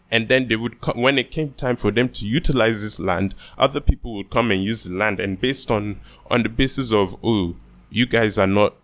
and 0.09 0.27
then 0.29 0.47
they 0.47 0.55
would 0.55 0.81
come 0.81 1.01
when 1.01 1.17
it 1.17 1.31
came 1.31 1.51
time 1.53 1.75
for 1.75 1.91
them 1.91 2.09
to 2.09 2.25
utilize 2.27 2.81
this 2.81 2.99
land 2.99 3.35
other 3.57 3.79
people 3.79 4.13
would 4.15 4.29
come 4.29 4.49
and 4.49 4.63
use 4.63 4.85
the 4.85 4.93
land 4.93 5.19
and 5.19 5.39
based 5.39 5.69
on 5.69 5.99
on 6.31 6.43
the 6.43 6.49
basis 6.49 6.91
of 6.91 7.15
oh 7.23 7.55
you 7.89 8.05
guys 8.05 8.37
are 8.37 8.47
not 8.47 8.75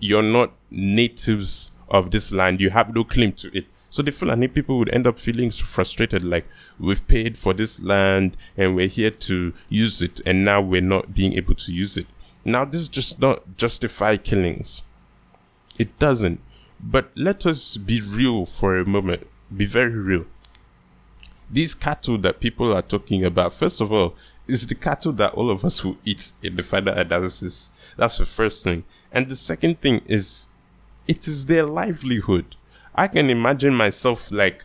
you're 0.00 0.22
not 0.22 0.52
natives 0.70 1.70
of 1.88 2.10
this 2.10 2.32
land 2.32 2.60
you 2.60 2.70
have 2.70 2.94
no 2.94 3.04
claim 3.04 3.30
to 3.32 3.56
it 3.56 3.66
so 3.90 4.02
the 4.02 4.12
Fulani 4.12 4.48
people 4.48 4.78
would 4.78 4.92
end 4.94 5.06
up 5.06 5.18
feeling 5.18 5.50
frustrated, 5.50 6.22
like 6.22 6.46
we've 6.78 7.06
paid 7.08 7.38
for 7.38 7.54
this 7.54 7.80
land 7.80 8.36
and 8.56 8.74
we're 8.74 8.88
here 8.88 9.10
to 9.10 9.54
use 9.68 10.02
it, 10.02 10.20
and 10.26 10.44
now 10.44 10.60
we're 10.60 10.80
not 10.80 11.14
being 11.14 11.32
able 11.34 11.54
to 11.54 11.72
use 11.72 11.96
it. 11.96 12.06
Now 12.44 12.64
this 12.64 12.88
does 12.88 13.18
not 13.18 13.56
justify 13.56 14.16
killings. 14.16 14.82
It 15.78 15.98
doesn't. 15.98 16.40
But 16.80 17.10
let 17.16 17.46
us 17.46 17.76
be 17.76 18.00
real 18.00 18.46
for 18.46 18.78
a 18.78 18.84
moment. 18.84 19.26
Be 19.54 19.64
very 19.64 19.96
real. 19.96 20.26
These 21.50 21.74
cattle 21.74 22.18
that 22.18 22.40
people 22.40 22.72
are 22.74 22.82
talking 22.82 23.24
about, 23.24 23.52
first 23.52 23.80
of 23.80 23.90
all, 23.90 24.14
is 24.46 24.66
the 24.66 24.74
cattle 24.74 25.12
that 25.12 25.34
all 25.34 25.50
of 25.50 25.64
us 25.64 25.84
will 25.84 25.96
eat 26.04 26.32
in 26.42 26.56
the 26.56 26.62
final 26.62 26.94
analysis. 26.94 27.70
That's 27.96 28.18
the 28.18 28.26
first 28.26 28.64
thing. 28.64 28.84
And 29.10 29.28
the 29.28 29.36
second 29.36 29.80
thing 29.80 30.02
is, 30.06 30.46
it 31.06 31.26
is 31.26 31.46
their 31.46 31.64
livelihood 31.64 32.56
I 32.98 33.06
can 33.06 33.30
imagine 33.30 33.76
myself 33.76 34.32
like, 34.32 34.64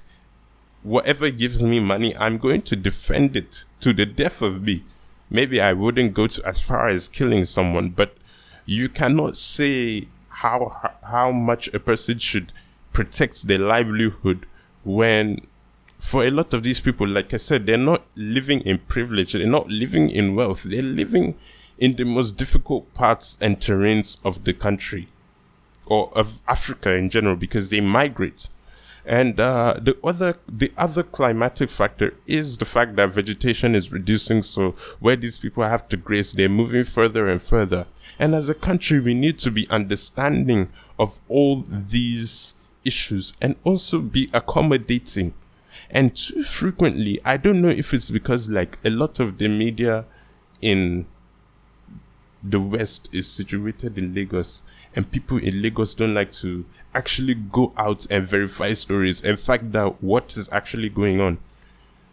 whatever 0.82 1.30
gives 1.30 1.62
me 1.62 1.80
money, 1.80 2.18
I'm 2.18 2.40
going 2.40 2.64
to 2.64 2.76
defend 2.76 3.36
it 3.36 3.66
to 3.82 3.94
the 3.94 4.08
death 4.08 4.42
of 4.42 4.64
me. 4.64 4.84
Maybe 5.30 5.62
I 5.62 5.74
wouldn't 5.74 6.16
go 6.16 6.26
to 6.26 6.44
as 6.44 6.60
far 6.60 6.88
as 6.90 7.08
killing 7.08 7.46
someone, 7.46 7.92
but 7.92 8.18
you 8.66 8.90
cannot 8.90 9.38
say 9.38 10.08
how 10.30 10.92
how 11.04 11.32
much 11.32 11.68
a 11.76 11.80
person 11.80 12.18
should 12.18 12.52
protect 12.92 13.48
their 13.48 13.60
livelihood 13.60 14.48
when 14.84 15.46
for 16.00 16.26
a 16.26 16.32
lot 16.32 16.56
of 16.56 16.64
these 16.64 16.80
people 16.82 17.08
like 17.08 17.34
i 17.34 17.38
said 17.38 17.66
they're 17.66 17.78
not 17.78 18.04
living 18.16 18.60
in 18.62 18.78
privilege 18.80 19.34
they're 19.34 19.48
not 19.48 19.68
living 19.70 20.10
in 20.10 20.36
wealth 20.36 20.64
they're 20.64 20.82
living 20.82 21.36
in 21.78 21.96
the 21.96 22.04
most 22.04 22.36
difficult 22.36 22.92
parts 22.94 23.38
and 23.40 23.60
terrains 23.60 24.18
of 24.26 24.44
the 24.44 24.54
country 24.54 25.08
or 25.94 26.12
of 26.18 26.42
Africa 26.48 26.96
in 26.96 27.10
general 27.10 27.36
because 27.36 27.70
they 27.70 27.82
migrate. 27.82 28.50
And 29.06 29.40
uh, 29.40 29.80
the 29.82 29.96
other 30.04 30.38
the 30.48 30.72
other 30.78 31.04
climatic 31.04 31.70
factor 31.70 32.14
is 32.26 32.58
the 32.58 32.66
fact 32.66 32.96
that 32.96 33.12
vegetation 33.12 33.76
is 33.76 33.92
reducing. 33.92 34.42
So 34.44 34.76
where 35.00 35.18
these 35.18 35.38
people 35.38 35.64
have 35.64 35.88
to 35.90 35.98
graze, 35.98 36.34
they're 36.34 36.50
moving 36.50 36.86
further 36.86 37.28
and 37.28 37.42
further. 37.42 37.86
And 38.18 38.34
as 38.34 38.48
a 38.50 38.54
country, 38.54 39.00
we 39.00 39.14
need 39.14 39.38
to 39.40 39.52
be 39.52 39.68
understanding 39.70 40.70
of 40.98 41.20
all 41.28 41.64
these 41.68 42.56
issues 42.86 43.34
and 43.42 43.56
also 43.64 44.00
be 44.00 44.30
accommodating. 44.34 45.34
And 45.90 46.16
too 46.16 46.44
frequently, 46.44 47.20
I 47.26 47.38
don't 47.38 47.62
know 47.62 47.70
if 47.70 47.94
it's 47.94 48.10
because 48.10 48.50
like 48.50 48.80
a 48.86 48.90
lot 48.90 49.20
of 49.20 49.38
the 49.38 49.48
media 49.48 50.06
in 50.62 51.06
the 52.44 52.60
West 52.60 53.10
is 53.12 53.28
situated 53.28 53.98
in 53.98 54.14
Lagos 54.14 54.64
and 54.96 55.10
people 55.12 55.38
in 55.38 55.62
Lagos 55.62 55.96
don't 55.96 56.14
like 56.14 56.32
to 56.34 56.66
actually 56.94 57.34
go 57.34 57.74
out 57.78 58.06
and 58.10 58.28
verify 58.28 58.74
stories 58.74 59.22
and 59.22 59.40
fact 59.40 59.76
out 59.76 60.02
what 60.02 60.38
is 60.38 60.50
actually 60.52 60.90
going 60.90 61.20
on. 61.20 61.40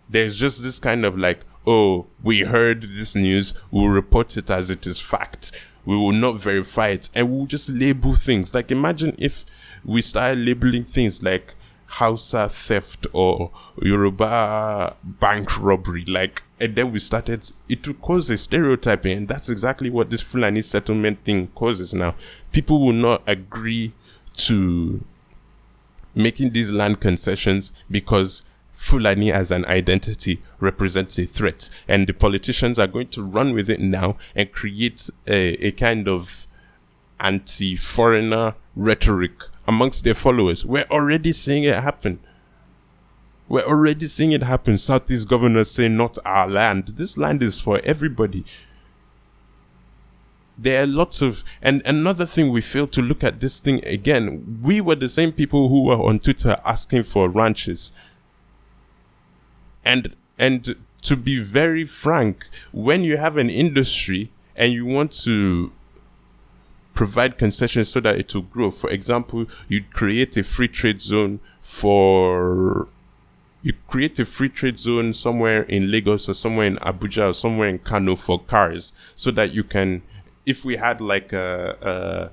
There's 0.08 0.38
just 0.38 0.62
this 0.62 0.78
kind 0.78 1.04
of 1.04 1.18
like, 1.18 1.40
oh, 1.66 2.06
we 2.22 2.40
heard 2.40 2.82
this 2.82 3.14
news, 3.14 3.54
we'll 3.70 3.88
report 3.88 4.36
it 4.36 4.50
as 4.50 4.70
it 4.70 4.86
is 4.86 4.98
fact. 4.98 5.52
We 5.84 5.96
will 5.96 6.12
not 6.12 6.40
verify 6.40 6.88
it 6.88 7.08
and 7.14 7.30
we'll 7.30 7.46
just 7.46 7.68
label 7.68 8.14
things. 8.14 8.54
Like 8.54 8.70
imagine 8.70 9.14
if 9.18 9.44
we 9.84 10.02
start 10.02 10.36
labeling 10.38 10.84
things 10.84 11.22
like 11.22 11.54
Hausa 11.94 12.48
theft 12.48 13.06
or 13.12 13.50
Yoruba 13.82 14.96
bank 15.02 15.58
robbery. 15.60 16.04
Like, 16.04 16.42
and 16.60 16.76
then 16.76 16.92
we 16.92 17.00
started, 17.00 17.50
it 17.68 17.86
will 17.86 17.94
cause 17.94 18.30
a 18.30 18.36
stereotyping, 18.36 19.16
and 19.16 19.28
that's 19.28 19.48
exactly 19.48 19.90
what 19.90 20.08
this 20.10 20.20
Fulani 20.20 20.62
settlement 20.62 21.24
thing 21.24 21.48
causes 21.48 21.92
now. 21.92 22.14
People 22.52 22.80
will 22.84 22.92
not 22.92 23.22
agree 23.26 23.92
to 24.36 25.04
making 26.14 26.52
these 26.52 26.70
land 26.70 27.00
concessions 27.00 27.72
because 27.90 28.44
Fulani 28.72 29.32
as 29.32 29.50
an 29.50 29.64
identity 29.64 30.40
represents 30.60 31.18
a 31.18 31.26
threat. 31.26 31.68
And 31.88 32.06
the 32.06 32.12
politicians 32.14 32.78
are 32.78 32.86
going 32.86 33.08
to 33.08 33.22
run 33.22 33.52
with 33.52 33.68
it 33.68 33.80
now 33.80 34.16
and 34.36 34.52
create 34.52 35.10
a, 35.26 35.66
a 35.66 35.72
kind 35.72 36.06
of 36.08 36.46
anti 37.18 37.76
foreigner 37.76 38.54
rhetoric 38.76 39.42
amongst 39.70 40.02
their 40.02 40.14
followers. 40.14 40.66
We're 40.66 40.90
already 40.90 41.32
seeing 41.32 41.62
it 41.62 41.76
happen. 41.76 42.18
We're 43.48 43.62
already 43.62 44.08
seeing 44.08 44.32
it 44.32 44.42
happen. 44.42 44.76
Southeast 44.78 45.28
governors 45.28 45.70
say, 45.70 45.86
not 45.86 46.18
our 46.24 46.48
land. 46.48 46.88
This 46.96 47.16
land 47.16 47.40
is 47.40 47.60
for 47.60 47.80
everybody. 47.84 48.44
There 50.58 50.82
are 50.82 50.86
lots 50.86 51.22
of, 51.22 51.44
and 51.62 51.82
another 51.84 52.26
thing 52.26 52.50
we 52.50 52.60
fail 52.60 52.88
to 52.88 53.00
look 53.00 53.22
at 53.22 53.38
this 53.38 53.60
thing 53.60 53.84
again. 53.86 54.58
We 54.60 54.80
were 54.80 54.96
the 54.96 55.08
same 55.08 55.32
people 55.32 55.68
who 55.68 55.84
were 55.84 56.02
on 56.02 56.18
Twitter 56.18 56.60
asking 56.64 57.04
for 57.04 57.28
ranches. 57.28 57.92
And, 59.84 60.16
and 60.36 60.74
to 61.02 61.16
be 61.16 61.38
very 61.38 61.84
frank, 61.86 62.48
when 62.72 63.04
you 63.04 63.18
have 63.18 63.36
an 63.36 63.50
industry 63.50 64.32
and 64.56 64.72
you 64.72 64.84
want 64.84 65.12
to 65.24 65.72
provide 67.00 67.38
concessions 67.38 67.88
so 67.88 67.98
that 67.98 68.18
it 68.18 68.34
will 68.34 68.42
grow. 68.42 68.70
For 68.70 68.90
example, 68.90 69.46
you 69.68 69.82
create 69.90 70.36
a 70.36 70.42
free 70.42 70.68
trade 70.68 71.00
zone 71.00 71.40
for 71.62 72.88
you 73.62 73.72
create 73.88 74.18
a 74.18 74.26
free 74.26 74.50
trade 74.50 74.76
zone 74.76 75.14
somewhere 75.14 75.62
in 75.62 75.90
Lagos 75.90 76.28
or 76.28 76.34
somewhere 76.34 76.66
in 76.66 76.76
Abuja 76.76 77.30
or 77.30 77.32
somewhere 77.32 77.70
in 77.70 77.78
Kano 77.78 78.16
for 78.16 78.38
cars 78.38 78.92
so 79.16 79.30
that 79.30 79.50
you 79.52 79.64
can 79.64 80.02
if 80.44 80.62
we 80.62 80.76
had 80.76 81.00
like 81.00 81.32
a, 81.32 81.78
a 81.80 82.30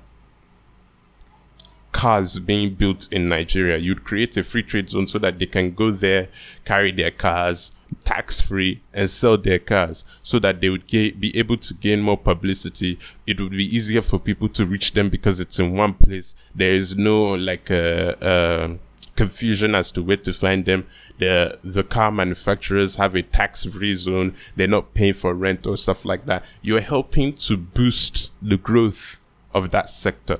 cars 1.92 2.38
being 2.38 2.74
built 2.74 3.12
in 3.12 3.28
Nigeria, 3.28 3.78
you'd 3.78 4.04
create 4.04 4.36
a 4.36 4.42
free 4.42 4.62
trade 4.62 4.90
zone 4.90 5.06
so 5.06 5.18
that 5.18 5.38
they 5.38 5.46
can 5.46 5.72
go 5.74 5.90
there, 5.90 6.28
carry 6.64 6.92
their 6.92 7.10
cars 7.10 7.72
tax 8.04 8.40
free, 8.40 8.82
and 8.92 9.08
sell 9.08 9.36
their 9.36 9.58
cars 9.58 10.04
so 10.22 10.38
that 10.38 10.60
they 10.60 10.68
would 10.68 10.86
be 10.86 11.32
able 11.36 11.56
to 11.56 11.74
gain 11.74 12.00
more 12.00 12.16
publicity. 12.16 12.98
It 13.26 13.40
would 13.40 13.52
be 13.52 13.64
easier 13.64 14.02
for 14.02 14.18
people 14.18 14.48
to 14.50 14.66
reach 14.66 14.92
them 14.92 15.08
because 15.08 15.40
it's 15.40 15.58
in 15.58 15.74
one 15.74 15.94
place. 15.94 16.34
There 16.54 16.72
is 16.72 16.96
no 16.96 17.34
like 17.34 17.70
uh, 17.70 18.14
uh, 18.20 18.74
confusion 19.16 19.74
as 19.74 19.90
to 19.92 20.02
where 20.02 20.16
to 20.16 20.32
find 20.32 20.64
them. 20.64 20.86
The 21.18 21.58
the 21.64 21.82
car 21.82 22.12
manufacturers 22.12 22.96
have 22.96 23.14
a 23.14 23.22
tax 23.22 23.64
free 23.64 23.94
zone. 23.94 24.34
They're 24.56 24.68
not 24.68 24.94
paying 24.94 25.14
for 25.14 25.34
rent 25.34 25.66
or 25.66 25.76
stuff 25.76 26.04
like 26.04 26.26
that. 26.26 26.44
You're 26.62 26.80
helping 26.80 27.34
to 27.34 27.56
boost 27.56 28.30
the 28.40 28.56
growth 28.56 29.18
of 29.52 29.70
that 29.70 29.90
sector. 29.90 30.38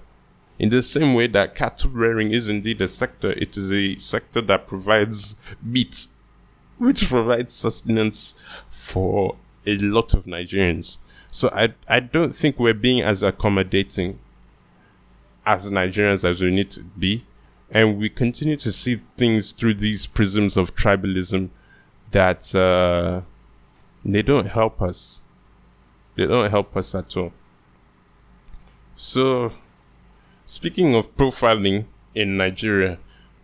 In 0.59 0.71
the 0.71 0.83
same 0.83 1.15
way 1.15 1.29
that 1.29 1.55
cattle 1.55 1.91
rearing 1.91 2.33
is 2.33 2.49
indeed 2.49 2.81
a 2.81 2.89
sector, 2.89 3.33
it 3.33 3.57
is 3.57 3.73
a 3.73 3.97
sector 3.97 4.41
that 4.43 4.67
provides 4.67 5.37
meat, 5.63 6.09
which 6.79 7.09
provides 7.09 7.53
sustenance 7.53 8.35
for 8.69 9.37
a 9.67 9.77
lot 9.79 10.15
of 10.15 10.25
Nigerians. 10.25 10.99
So 11.31 11.49
I 11.53 11.75
I 11.87 12.01
don't 12.01 12.35
think 12.35 12.59
we're 12.59 12.75
being 12.75 13.03
as 13.03 13.23
accommodating 13.23 14.19
as 15.47 15.71
Nigerians 15.71 16.29
as 16.29 16.43
we 16.43 16.51
need 16.51 16.71
to 16.73 16.83
be. 16.83 17.25
And 17.71 17.99
we 17.99 18.09
continue 18.09 18.57
to 18.57 18.73
see 18.73 19.01
things 19.17 19.53
through 19.53 19.75
these 19.75 20.07
prisms 20.07 20.57
of 20.57 20.75
tribalism 20.75 21.51
that 22.11 22.55
uh, 22.55 23.21
they 24.05 24.23
don't 24.23 24.47
help 24.47 24.81
us. 24.81 25.21
They 26.17 26.27
don't 26.27 26.51
help 26.51 26.77
us 26.77 26.95
at 26.95 27.15
all. 27.17 27.33
So 28.97 29.53
Speaking 30.49 30.95
of 30.95 31.15
profiling 31.15 31.85
in 32.15 32.39
Nigeria, 32.39 32.97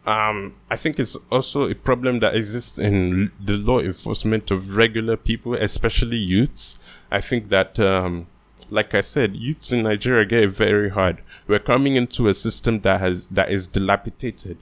um, 0.07 0.55
I 0.71 0.77
think 0.77 0.99
it's 0.99 1.19
also 1.31 1.69
a 1.69 1.75
problem 1.75 2.21
that 2.21 2.35
exists 2.35 2.79
in 2.79 3.31
the 3.39 3.59
law 3.59 3.79
enforcement 3.79 4.51
of 4.51 4.75
regular 4.75 5.19
people, 5.19 5.53
especially 5.53 6.17
youths. 6.17 6.79
I 7.11 7.21
think 7.21 7.51
that, 7.51 7.79
um, 7.79 8.27
like 8.71 8.95
I 8.95 9.03
said, 9.03 9.37
youths 9.37 9.71
in 9.71 9.83
Nigeria 9.83 10.25
get 10.25 10.49
very 10.49 10.89
hard. 10.89 11.21
We're 11.47 11.59
coming 11.59 11.97
into 11.97 12.27
a 12.29 12.33
system 12.33 12.81
that 12.81 13.01
has 13.01 13.27
that 13.27 13.53
is 13.53 13.69
dilapidated. 13.69 14.57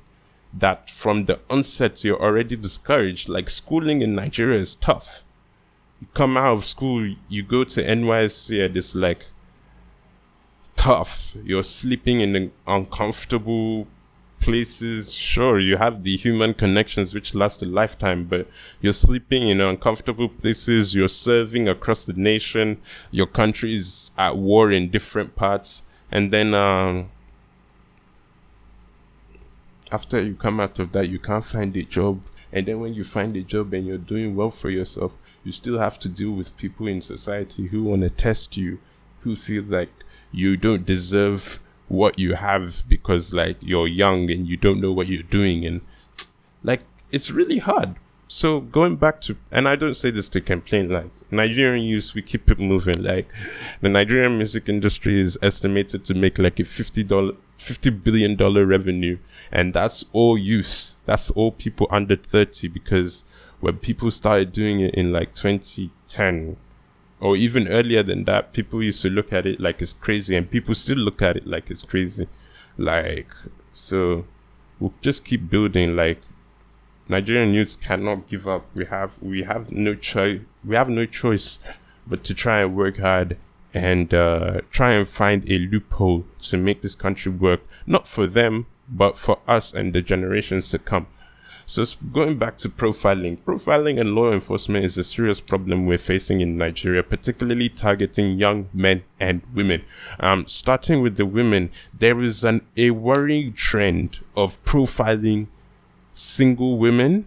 That 0.53 0.91
from 0.91 1.27
the 1.27 1.39
onset 1.49 2.03
you're 2.03 2.21
already 2.21 2.57
discouraged. 2.57 3.29
Like 3.29 3.51
schooling 3.51 4.03
in 4.03 4.17
Nigeria 4.17 4.59
is 4.59 4.75
tough. 4.75 5.23
You 6.01 6.09
come 6.13 6.37
out 6.37 6.55
of 6.55 6.65
school, 6.65 7.15
you 7.29 7.45
go 7.45 7.63
to 7.63 7.85
NYSC, 7.85 8.65
and 8.65 8.77
it's 8.77 8.97
like 8.97 9.27
tough. 10.83 11.37
You're 11.45 11.63
sleeping 11.63 12.21
in 12.21 12.51
uncomfortable 12.67 13.87
places. 14.41 15.15
Sure, 15.15 15.61
you 15.61 15.77
have 15.77 16.03
the 16.03 16.17
human 16.17 16.55
connections 16.55 17.15
which 17.15 17.37
last 17.37 17.63
a 17.63 17.67
lifetime, 17.67 18.25
but 18.25 18.49
you're 18.81 18.93
sleeping 18.93 19.49
in 19.49 19.61
uncomfortable 19.61 20.29
places. 20.29 20.93
You're 20.93 21.07
serving 21.07 21.69
across 21.69 22.05
the 22.05 22.15
nation. 22.15 22.83
Your 23.13 23.29
country 23.29 23.77
is 23.77 24.11
at 24.19 24.37
war 24.37 24.73
in 24.73 24.91
different 24.91 25.37
parts. 25.37 25.85
And 26.11 26.33
then, 26.33 26.53
um, 26.53 27.11
after 29.93 30.21
you 30.21 30.35
come 30.35 30.59
out 30.59 30.81
of 30.81 30.91
that, 30.93 31.09
you 31.09 31.21
can't 31.21 31.45
find 31.45 31.77
a 31.77 31.85
job. 31.85 32.23
And 32.53 32.67
then 32.67 32.81
when 32.81 32.93
you 32.93 33.05
find 33.05 33.37
a 33.37 33.43
job 33.43 33.73
and 33.73 33.87
you're 33.87 33.99
doing 33.99 34.35
well 34.35 34.51
for 34.51 34.69
yourself, 34.69 35.13
you 35.45 35.53
still 35.53 35.79
have 35.79 35.97
to 36.01 36.09
deal 36.09 36.33
with 36.33 36.57
people 36.57 36.89
in 36.89 37.03
society 37.03 37.69
who 37.69 37.85
want 37.85 38.03
to 38.03 38.11
test 38.11 38.57
you, 38.57 38.81
who 39.21 39.37
feel 39.37 39.63
like 39.63 39.93
you 40.33 40.57
don't 40.57 40.85
deserve 40.85 41.61
what 41.89 42.19
you 42.19 42.35
have 42.35 42.83
because 42.89 43.35
like 43.35 43.57
you're 43.61 43.87
young 43.87 44.31
and 44.31 44.49
you 44.49 44.57
don't 44.57 44.81
know 44.81 44.91
what 44.93 45.07
you're 45.07 45.23
doing 45.23 45.67
and 45.67 45.83
like 46.65 46.81
it's 47.11 47.31
really 47.31 47.59
hard. 47.59 47.97
So 48.29 48.61
going 48.61 48.97
back 48.97 49.21
to 49.23 49.37
and 49.51 49.69
i 49.69 49.77
don't 49.77 49.95
say 49.95 50.11
this 50.11 50.31
to 50.31 50.41
complain 50.41 50.89
like 50.89 51.11
nigerian 51.31 51.85
youth 51.85 52.15
we 52.15 52.23
keep 52.23 52.51
it 52.51 52.59
moving. 52.59 53.03
Like 53.03 53.29
the 53.83 53.91
nigerian 53.91 54.39
music 54.39 54.71
industry 54.71 55.21
is 55.21 55.39
estimated 55.43 56.07
to 56.07 56.15
make 56.15 56.39
like 56.39 56.59
a 56.59 56.65
50 56.65 57.05
dollar 57.05 57.33
50 57.59 57.91
billion 57.91 58.37
dollar 58.37 58.65
revenue. 58.65 59.19
And 59.51 59.75
that's 59.75 60.07
all 60.13 60.39
youth 60.39 60.95
that's 61.05 61.31
all 61.31 61.53
people 61.53 61.87
under 61.91 62.17
30 62.17 62.69
because 62.69 63.25
when 63.61 63.77
people 63.77 64.11
started 64.11 64.51
doing 64.51 64.81
it 64.81 64.95
in 64.95 65.13
like 65.13 65.35
2010 65.35 66.57
or 67.23 67.37
even 67.37 67.69
earlier 67.69 68.03
than 68.03 68.25
that, 68.25 68.53
people 68.53 68.83
used 68.83 69.01
to 69.03 69.09
look 69.09 69.33
at 69.33 69.47
it 69.47 69.61
like 69.61 69.81
it's 69.81 69.93
crazy, 69.93 70.35
and 70.35 70.51
people 70.51 70.75
still 70.75 70.99
look 70.99 71.23
at 71.23 71.37
it 71.37 71.47
like 71.47 71.71
it's 71.71 71.83
crazy. 71.83 72.27
Like, 72.77 73.33
so 73.73 74.27
we'll 74.81 74.93
just 75.03 75.25
keep 75.25 75.49
building. 75.49 75.95
Like, 75.95 76.21
Nigerian 77.09 77.55
youths 77.55 77.77
cannot 77.77 78.27
give 78.27 78.49
up. 78.49 78.67
We 78.75 78.87
have 78.87 79.23
we 79.23 79.45
have 79.45 79.71
no 79.71 79.95
choice. 79.95 80.41
We 80.65 80.75
have 80.75 80.89
no 80.89 81.07
choice 81.07 81.61
but 82.09 82.25
to 82.25 82.35
try 82.35 82.63
and 82.63 82.75
work 82.75 82.99
hard 82.99 83.37
and 83.73 84.13
uh, 84.13 84.63
try 84.73 84.91
and 84.95 85.07
find 85.07 85.49
a 85.49 85.59
loophole 85.61 86.25
to 86.43 86.57
make 86.57 86.83
this 86.83 86.97
country 86.97 87.31
work, 87.31 87.61
not 87.87 88.09
for 88.09 88.27
them, 88.27 88.67
but 88.89 89.17
for 89.17 89.39
us 89.47 89.73
and 89.73 89.95
the 89.95 90.03
generations 90.03 90.71
to 90.71 90.79
come. 90.79 91.07
So 91.73 91.87
going 92.13 92.37
back 92.37 92.59
to 92.59 92.69
profiling, 92.69 93.39
profiling 93.39 93.99
and 93.99 94.15
law 94.15 94.31
enforcement 94.31 94.85
is 94.85 94.99
a 94.99 95.03
serious 95.03 95.41
problem 95.41 95.87
we're 95.87 95.97
facing 95.97 96.43
in 96.43 96.59
Nigeria, 96.59 97.03
particularly 97.03 97.71
targeting 97.71 98.37
young 98.39 98.69
men 98.75 99.05
and 99.19 99.41
women. 99.55 99.83
Um, 100.21 100.47
starting 100.47 101.01
with 101.01 101.17
the 101.17 101.25
women, 101.25 101.71
there 101.99 102.21
is 102.21 102.45
an 102.45 102.61
a 102.77 102.91
worrying 102.91 103.55
trend 103.55 104.21
of 104.37 104.63
profiling 104.67 105.47
single 106.13 106.77
women 106.77 107.27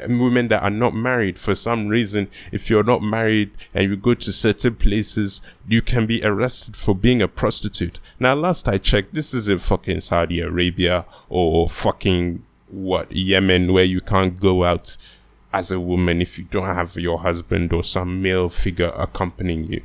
and 0.00 0.20
women 0.20 0.48
that 0.48 0.64
are 0.64 0.68
not 0.68 0.92
married. 0.92 1.38
For 1.38 1.54
some 1.54 1.86
reason 1.86 2.28
if 2.50 2.68
you're 2.68 2.82
not 2.82 3.00
married 3.00 3.52
and 3.72 3.88
you 3.88 3.96
go 3.96 4.14
to 4.14 4.32
certain 4.32 4.74
places 4.74 5.40
you 5.68 5.82
can 5.82 6.06
be 6.06 6.24
arrested 6.24 6.74
for 6.74 6.96
being 6.96 7.22
a 7.22 7.28
prostitute. 7.28 8.00
Now 8.18 8.34
last 8.34 8.68
i 8.68 8.76
checked 8.78 9.14
this 9.14 9.32
is 9.32 9.48
in 9.48 9.60
fucking 9.60 10.00
saudi 10.00 10.40
arabia 10.40 11.06
or 11.28 11.68
fucking 11.68 12.42
what 12.70 13.10
Yemen 13.12 13.72
where 13.72 13.84
you 13.84 14.00
can't 14.00 14.38
go 14.38 14.64
out 14.64 14.96
as 15.52 15.70
a 15.70 15.80
woman 15.80 16.20
if 16.20 16.38
you 16.38 16.44
don't 16.44 16.66
have 16.66 16.96
your 16.96 17.20
husband 17.20 17.72
or 17.72 17.82
some 17.82 18.20
male 18.22 18.48
figure 18.48 18.92
accompanying 18.96 19.64
you. 19.72 19.82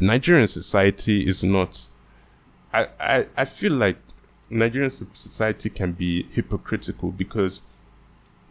Nigerian 0.00 0.46
society 0.46 1.26
is 1.26 1.42
not. 1.42 1.88
I, 2.72 2.88
I, 3.00 3.26
I 3.36 3.44
feel 3.44 3.72
like 3.72 3.96
Nigerian 4.50 4.90
society 4.90 5.70
can 5.70 5.92
be 5.92 6.24
hypocritical 6.32 7.10
because 7.10 7.62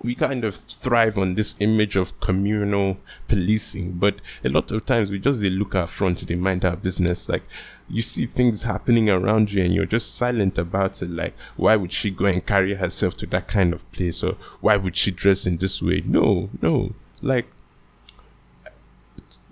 we 0.04 0.16
kind 0.16 0.44
of 0.44 0.56
thrive 0.56 1.18
on 1.18 1.36
this 1.36 1.56
image 1.60 1.96
of 1.96 2.20
communal 2.20 2.98
policing, 3.28 3.94
but 3.94 4.16
a 4.44 4.50
lot 4.50 4.72
of 4.72 4.86
times 4.86 5.10
we 5.10 5.20
just 5.20 5.42
they 5.42 5.50
look 5.50 5.76
our 5.76 5.88
front, 5.88 6.26
they 6.28 6.36
mind 6.36 6.66
our 6.66 6.76
business. 6.76 7.30
Like 7.30 7.44
you 7.92 8.02
see 8.02 8.26
things 8.26 8.64
happening 8.64 9.10
around 9.10 9.52
you 9.52 9.64
and 9.64 9.74
you're 9.74 9.86
just 9.86 10.16
silent 10.16 10.58
about 10.58 11.02
it. 11.02 11.10
Like, 11.10 11.36
why 11.58 11.76
would 11.76 11.92
she 11.92 12.10
go 12.10 12.26
and 12.26 12.46
carry 12.46 12.76
herself 12.76 13.18
to 13.18 13.26
that 13.28 13.48
kind 13.48 13.74
of 13.74 13.90
place? 13.92 14.24
Or 14.24 14.38
why 14.62 14.78
would 14.78 14.96
she 14.96 15.12
dress 15.12 15.46
in 15.46 15.58
this 15.58 15.82
way? 15.82 16.02
No, 16.06 16.50
no. 16.62 16.94
Like, 17.22 17.48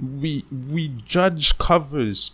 we, 0.02 0.46
we 0.52 0.88
judge 1.06 1.58
covers 1.58 2.32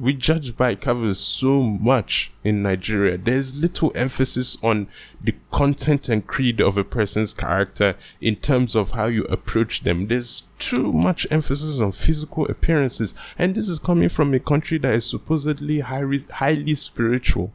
we 0.00 0.14
judge 0.14 0.56
by 0.56 0.74
covers 0.74 1.20
so 1.20 1.62
much 1.62 2.32
in 2.42 2.62
Nigeria. 2.62 3.18
There's 3.18 3.60
little 3.60 3.92
emphasis 3.94 4.56
on 4.62 4.88
the 5.22 5.34
content 5.50 6.08
and 6.08 6.26
creed 6.26 6.58
of 6.58 6.78
a 6.78 6.84
person's 6.84 7.34
character 7.34 7.96
in 8.18 8.36
terms 8.36 8.74
of 8.74 8.92
how 8.92 9.06
you 9.06 9.24
approach 9.24 9.82
them. 9.82 10.06
There's 10.06 10.48
too 10.58 10.90
much 10.90 11.26
emphasis 11.30 11.80
on 11.80 11.92
physical 11.92 12.46
appearances, 12.46 13.14
and 13.38 13.54
this 13.54 13.68
is 13.68 13.78
coming 13.78 14.08
from 14.08 14.32
a 14.32 14.40
country 14.40 14.78
that 14.78 14.94
is 14.94 15.04
supposedly 15.04 15.80
highly, 15.80 16.24
highly 16.30 16.74
spiritual 16.76 17.52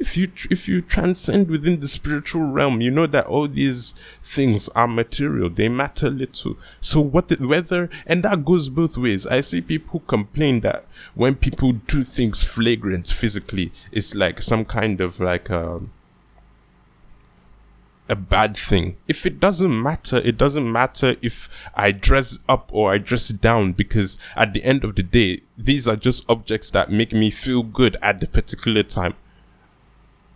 if 0.00 0.16
you 0.16 0.32
if 0.50 0.66
you 0.66 0.80
transcend 0.80 1.48
within 1.48 1.78
the 1.80 1.86
spiritual 1.86 2.42
realm 2.42 2.80
you 2.80 2.90
know 2.90 3.06
that 3.06 3.26
all 3.26 3.46
these 3.46 3.94
things 4.22 4.68
are 4.70 4.88
material 4.88 5.50
they 5.50 5.68
matter 5.68 6.10
little 6.10 6.56
so 6.80 7.00
what 7.00 7.28
the, 7.28 7.36
whether 7.46 7.88
and 8.06 8.22
that 8.22 8.44
goes 8.44 8.68
both 8.68 8.96
ways 8.96 9.26
i 9.26 9.40
see 9.40 9.60
people 9.60 10.00
complain 10.00 10.60
that 10.60 10.86
when 11.14 11.34
people 11.34 11.72
do 11.72 12.02
things 12.02 12.42
flagrant 12.42 13.08
physically 13.08 13.70
it's 13.92 14.14
like 14.14 14.42
some 14.42 14.64
kind 14.64 15.00
of 15.00 15.20
like 15.20 15.50
a 15.50 15.60
um, 15.70 15.92
a 18.08 18.16
bad 18.16 18.56
thing. 18.56 18.96
If 19.06 19.24
it 19.24 19.38
doesn't 19.38 19.82
matter, 19.82 20.16
it 20.16 20.36
doesn't 20.36 20.70
matter 20.70 21.14
if 21.22 21.48
I 21.76 21.92
dress 21.92 22.40
up 22.48 22.68
or 22.72 22.92
I 22.92 22.98
dress 22.98 23.28
down 23.28 23.72
because 23.72 24.18
at 24.34 24.52
the 24.52 24.64
end 24.64 24.82
of 24.82 24.96
the 24.96 25.04
day, 25.04 25.42
these 25.56 25.86
are 25.86 25.94
just 25.94 26.24
objects 26.28 26.72
that 26.72 26.90
make 26.90 27.12
me 27.12 27.30
feel 27.30 27.62
good 27.62 27.96
at 28.02 28.18
the 28.18 28.26
particular 28.26 28.82
time. 28.82 29.14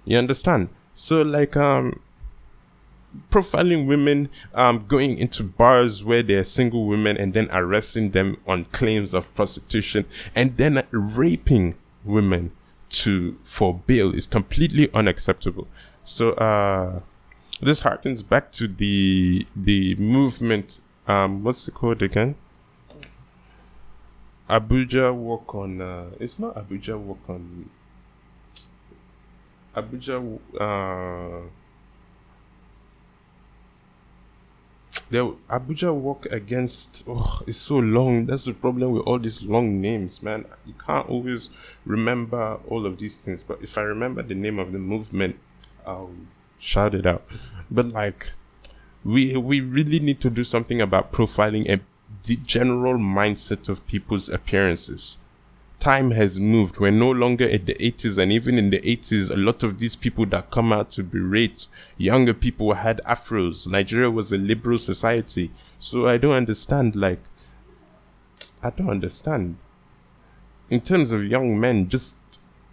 You 0.04 0.18
understand? 0.18 0.68
So 0.94 1.22
like 1.22 1.56
um 1.56 2.00
profiling 3.30 3.86
women, 3.86 4.28
um 4.54 4.84
going 4.86 5.18
into 5.18 5.42
bars 5.44 6.02
where 6.04 6.22
they're 6.22 6.44
single 6.44 6.86
women 6.86 7.16
and 7.16 7.32
then 7.32 7.48
arresting 7.52 8.10
them 8.10 8.36
on 8.46 8.66
claims 8.66 9.14
of 9.14 9.34
prostitution 9.34 10.04
and 10.34 10.56
then 10.56 10.82
raping 10.90 11.74
women 12.04 12.52
to 12.90 13.36
for 13.44 13.74
bail 13.86 14.14
is 14.14 14.26
completely 14.26 14.92
unacceptable. 14.92 15.66
So 16.04 16.32
uh 16.32 17.00
this 17.60 17.82
harkens 17.82 18.26
back 18.28 18.52
to 18.52 18.68
the 18.68 19.46
the 19.56 19.94
movement 19.96 20.80
um 21.06 21.42
what's 21.42 21.64
the 21.66 21.72
code 21.72 22.02
again? 22.02 22.34
Abuja 24.50 25.14
walk 25.14 25.54
on 25.54 25.80
uh 25.80 26.10
it's 26.20 26.38
not 26.38 26.54
Abuja 26.56 26.98
walk 26.98 27.20
on 27.28 27.70
Abuja, 29.76 30.38
uh, 30.60 31.48
the 35.10 35.34
Abuja 35.50 35.94
walk 35.94 36.26
against. 36.26 37.04
Oh, 37.08 37.42
it's 37.46 37.56
so 37.56 37.78
long. 37.78 38.26
That's 38.26 38.44
the 38.44 38.54
problem 38.54 38.92
with 38.92 39.02
all 39.02 39.18
these 39.18 39.42
long 39.42 39.80
names, 39.80 40.22
man. 40.22 40.44
You 40.64 40.74
can't 40.74 41.08
always 41.08 41.50
remember 41.84 42.58
all 42.68 42.86
of 42.86 42.98
these 42.98 43.24
things. 43.24 43.42
But 43.42 43.62
if 43.62 43.76
I 43.76 43.82
remember 43.82 44.22
the 44.22 44.34
name 44.34 44.58
of 44.58 44.72
the 44.72 44.78
movement, 44.78 45.38
I'll 45.86 46.14
shout 46.58 46.94
it 46.94 47.06
out. 47.06 47.24
But 47.70 47.86
like, 47.86 48.32
we 49.04 49.36
we 49.36 49.60
really 49.60 50.00
need 50.00 50.20
to 50.20 50.30
do 50.30 50.44
something 50.44 50.80
about 50.80 51.12
profiling 51.12 51.66
and 51.68 51.82
the 52.24 52.36
general 52.36 52.94
mindset 52.94 53.68
of 53.68 53.86
people's 53.86 54.28
appearances 54.28 55.18
time 55.84 56.12
has 56.12 56.40
moved. 56.40 56.78
We're 56.78 56.90
no 56.90 57.10
longer 57.10 57.46
at 57.46 57.66
the 57.66 57.74
80s, 57.74 58.16
and 58.16 58.32
even 58.32 58.56
in 58.56 58.70
the 58.70 58.80
80s, 58.80 59.30
a 59.30 59.36
lot 59.36 59.62
of 59.62 59.78
these 59.78 59.94
people 59.94 60.24
that 60.26 60.50
come 60.50 60.72
out 60.72 60.88
to 60.92 61.02
berate 61.02 61.66
younger 61.98 62.32
people 62.32 62.72
had 62.72 63.02
afros. 63.04 63.66
Nigeria 63.66 64.10
was 64.10 64.32
a 64.32 64.38
liberal 64.38 64.78
society. 64.78 65.50
So 65.78 66.08
I 66.08 66.16
don't 66.16 66.32
understand, 66.32 66.96
like, 66.96 67.20
I 68.62 68.70
don't 68.70 68.88
understand. 68.88 69.58
In 70.70 70.80
terms 70.80 71.12
of 71.12 71.22
young 71.22 71.60
men, 71.60 71.90
just 71.90 72.16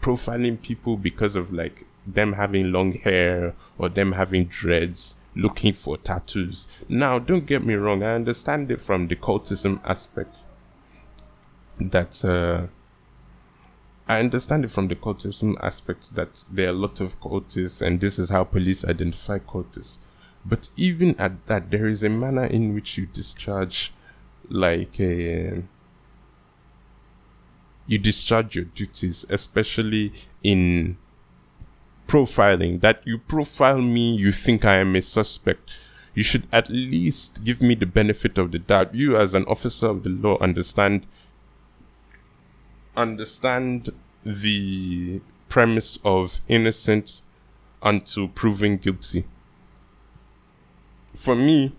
profiling 0.02 0.62
people 0.62 0.96
because 0.96 1.36
of 1.36 1.52
like 1.52 1.86
them 2.08 2.32
having 2.34 2.72
long 2.72 2.94
hair 2.94 3.54
or 3.78 3.90
them 3.90 4.14
having 4.14 4.46
dreads, 4.46 5.18
looking 5.36 5.74
for 5.74 5.98
tattoos. 5.98 6.68
Now, 6.88 7.20
don't 7.20 7.46
get 7.46 7.66
me 7.66 7.74
wrong, 7.74 8.04
I 8.04 8.16
understand 8.16 8.72
it 8.72 8.80
from 8.80 9.10
the 9.10 9.18
cultism 9.18 9.82
aspect. 9.84 10.44
That 11.78 12.24
uh, 12.24 12.68
I 14.08 14.20
understand 14.20 14.66
it 14.66 14.72
from 14.72 14.88
the 14.88 14.96
cultism 14.96 15.56
aspect 15.62 16.16
that 16.16 16.44
there 16.52 16.68
are 16.68 16.72
a 16.72 16.74
lot 16.74 17.00
of 17.00 17.20
cultists, 17.22 17.82
and 17.82 18.02
this 18.02 18.20
is 18.20 18.30
how 18.30 18.44
police 18.44 18.84
identify 18.84 19.40
cultists. 19.40 20.00
But 20.46 20.70
even 20.76 21.16
at 21.20 21.46
that, 21.46 21.72
there 21.72 21.88
is 21.88 22.04
a 22.04 22.10
manner 22.10 22.46
in 22.46 22.74
which 22.74 22.98
you 22.98 23.06
discharge, 23.06 23.94
like 24.50 25.00
a, 25.00 25.64
you 27.88 27.98
discharge 27.98 28.56
your 28.56 28.66
duties, 28.66 29.26
especially 29.30 30.14
in 30.44 30.98
profiling. 32.08 32.82
That 32.82 33.02
you 33.06 33.18
profile 33.18 33.82
me, 33.82 34.16
you 34.16 34.32
think 34.32 34.66
I 34.66 34.78
am 34.78 34.96
a 34.96 35.02
suspect. 35.02 35.72
You 36.14 36.24
should 36.24 36.48
at 36.52 36.70
least 36.70 37.44
give 37.44 37.62
me 37.62 37.76
the 37.76 37.86
benefit 37.86 38.38
of 38.38 38.52
the 38.52 38.60
doubt. 38.60 38.94
You, 38.94 39.16
as 39.18 39.34
an 39.34 39.46
officer 39.46 39.88
of 39.88 40.04
the 40.04 40.10
law, 40.10 40.38
understand 40.40 41.06
understand 42.96 43.90
the 44.26 45.22
premise 45.50 46.00
of 46.04 46.42
innocent 46.48 47.22
until 47.82 48.28
proven 48.28 48.78
guilty. 48.78 49.26
For 51.16 51.36
me, 51.36 51.74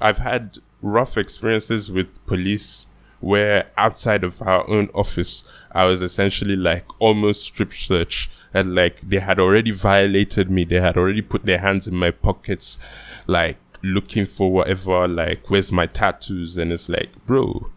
I've 0.00 0.18
had 0.18 0.58
rough 0.82 1.16
experiences 1.16 1.90
with 1.90 2.24
police 2.26 2.86
where 3.20 3.70
outside 3.76 4.22
of 4.22 4.42
our 4.42 4.68
own 4.68 4.90
office, 4.94 5.44
I 5.72 5.86
was 5.86 6.02
essentially 6.02 6.56
like 6.56 6.84
almost 7.00 7.42
strip 7.42 7.72
search 7.72 8.30
and 8.52 8.74
like 8.74 9.00
they 9.00 9.18
had 9.18 9.40
already 9.40 9.70
violated 9.70 10.50
me. 10.50 10.64
They 10.64 10.80
had 10.80 10.96
already 10.96 11.22
put 11.22 11.46
their 11.46 11.58
hands 11.58 11.88
in 11.88 11.94
my 11.94 12.10
pockets, 12.10 12.78
like 13.26 13.56
looking 13.82 14.26
for 14.26 14.52
whatever, 14.52 15.08
like, 15.08 15.50
where's 15.50 15.72
my 15.72 15.86
tattoos? 15.86 16.58
And 16.58 16.72
it's 16.72 16.88
like, 16.88 17.08
bro, 17.26 17.70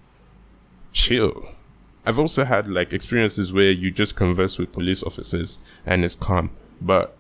chill 0.92 1.56
I've 2.10 2.18
also 2.18 2.44
had 2.44 2.68
like 2.68 2.92
experiences 2.92 3.54
where 3.54 3.70
you 3.70 3.92
just 3.92 4.16
converse 4.16 4.58
with 4.58 4.72
police 4.72 5.04
officers 5.04 5.60
and 5.86 6.04
it's 6.04 6.16
calm. 6.16 6.50
But 6.82 7.16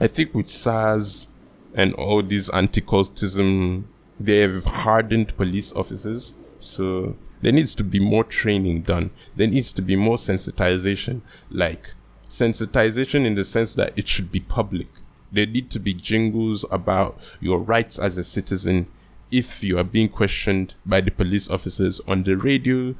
I 0.00 0.08
think 0.08 0.34
with 0.34 0.48
SARS 0.48 1.28
and 1.72 1.94
all 1.94 2.20
these 2.20 2.50
anti-cultism, 2.50 3.84
they've 4.18 4.64
hardened 4.64 5.36
police 5.36 5.72
officers. 5.72 6.34
So 6.58 7.14
there 7.42 7.52
needs 7.52 7.76
to 7.76 7.84
be 7.84 8.00
more 8.00 8.24
training 8.24 8.82
done. 8.82 9.10
There 9.36 9.46
needs 9.46 9.72
to 9.74 9.82
be 9.82 9.94
more 9.94 10.16
sensitization, 10.16 11.20
like 11.48 11.94
sensitization 12.28 13.24
in 13.24 13.36
the 13.36 13.44
sense 13.44 13.76
that 13.76 13.96
it 13.96 14.08
should 14.08 14.32
be 14.32 14.40
public. 14.40 14.88
There 15.30 15.46
need 15.46 15.70
to 15.70 15.78
be 15.78 15.94
jingles 15.94 16.64
about 16.72 17.20
your 17.38 17.60
rights 17.60 18.00
as 18.00 18.18
a 18.18 18.24
citizen 18.24 18.88
if 19.30 19.62
you 19.62 19.78
are 19.78 19.84
being 19.84 20.08
questioned 20.08 20.74
by 20.84 21.02
the 21.02 21.12
police 21.12 21.48
officers 21.48 22.00
on 22.08 22.24
the 22.24 22.36
radio 22.36 22.96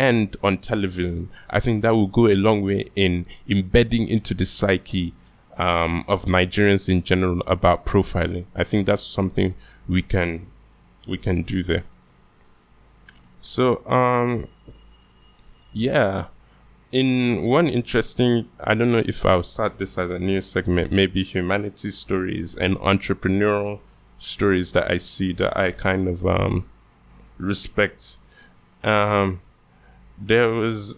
and 0.00 0.34
on 0.42 0.56
television, 0.56 1.28
I 1.50 1.60
think 1.60 1.82
that 1.82 1.90
will 1.90 2.06
go 2.06 2.26
a 2.26 2.34
long 2.34 2.62
way 2.62 2.90
in 2.96 3.26
embedding 3.46 4.08
into 4.08 4.32
the 4.32 4.46
psyche 4.46 5.12
um, 5.58 6.06
of 6.08 6.24
Nigerians 6.24 6.88
in 6.88 7.02
general 7.02 7.42
about 7.46 7.84
profiling. 7.84 8.46
I 8.56 8.64
think 8.64 8.86
that's 8.86 9.02
something 9.02 9.54
we 9.86 10.00
can 10.00 10.46
we 11.06 11.18
can 11.18 11.42
do 11.42 11.62
there. 11.62 11.84
So 13.42 13.84
um 13.86 14.48
yeah. 15.74 16.28
In 16.92 17.42
one 17.42 17.68
interesting 17.68 18.48
I 18.58 18.74
don't 18.74 18.92
know 18.92 19.04
if 19.04 19.26
I'll 19.26 19.42
start 19.42 19.76
this 19.76 19.98
as 19.98 20.08
a 20.08 20.18
new 20.18 20.40
segment, 20.40 20.92
maybe 20.92 21.22
humanity 21.22 21.90
stories 21.90 22.56
and 22.56 22.76
entrepreneurial 22.78 23.80
stories 24.18 24.72
that 24.72 24.90
I 24.90 24.96
see 24.96 25.34
that 25.34 25.54
I 25.58 25.72
kind 25.72 26.08
of 26.08 26.26
um 26.26 26.64
respect. 27.38 28.16
Um 28.82 29.42
there 30.20 30.50
was 30.50 30.96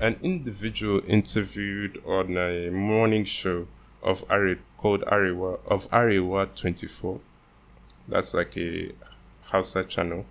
an 0.00 0.16
individual 0.22 1.02
interviewed 1.06 2.02
on 2.06 2.36
a 2.36 2.70
morning 2.70 3.24
show 3.24 3.66
of 4.02 4.24
Ari 4.30 4.58
called 4.78 5.02
Arewa 5.02 5.60
of 5.66 5.88
Arewa 5.90 6.54
24. 6.54 7.20
That's 8.08 8.34
like 8.34 8.56
a 8.56 8.92
Hausa 9.42 9.84
channel. 9.84 10.24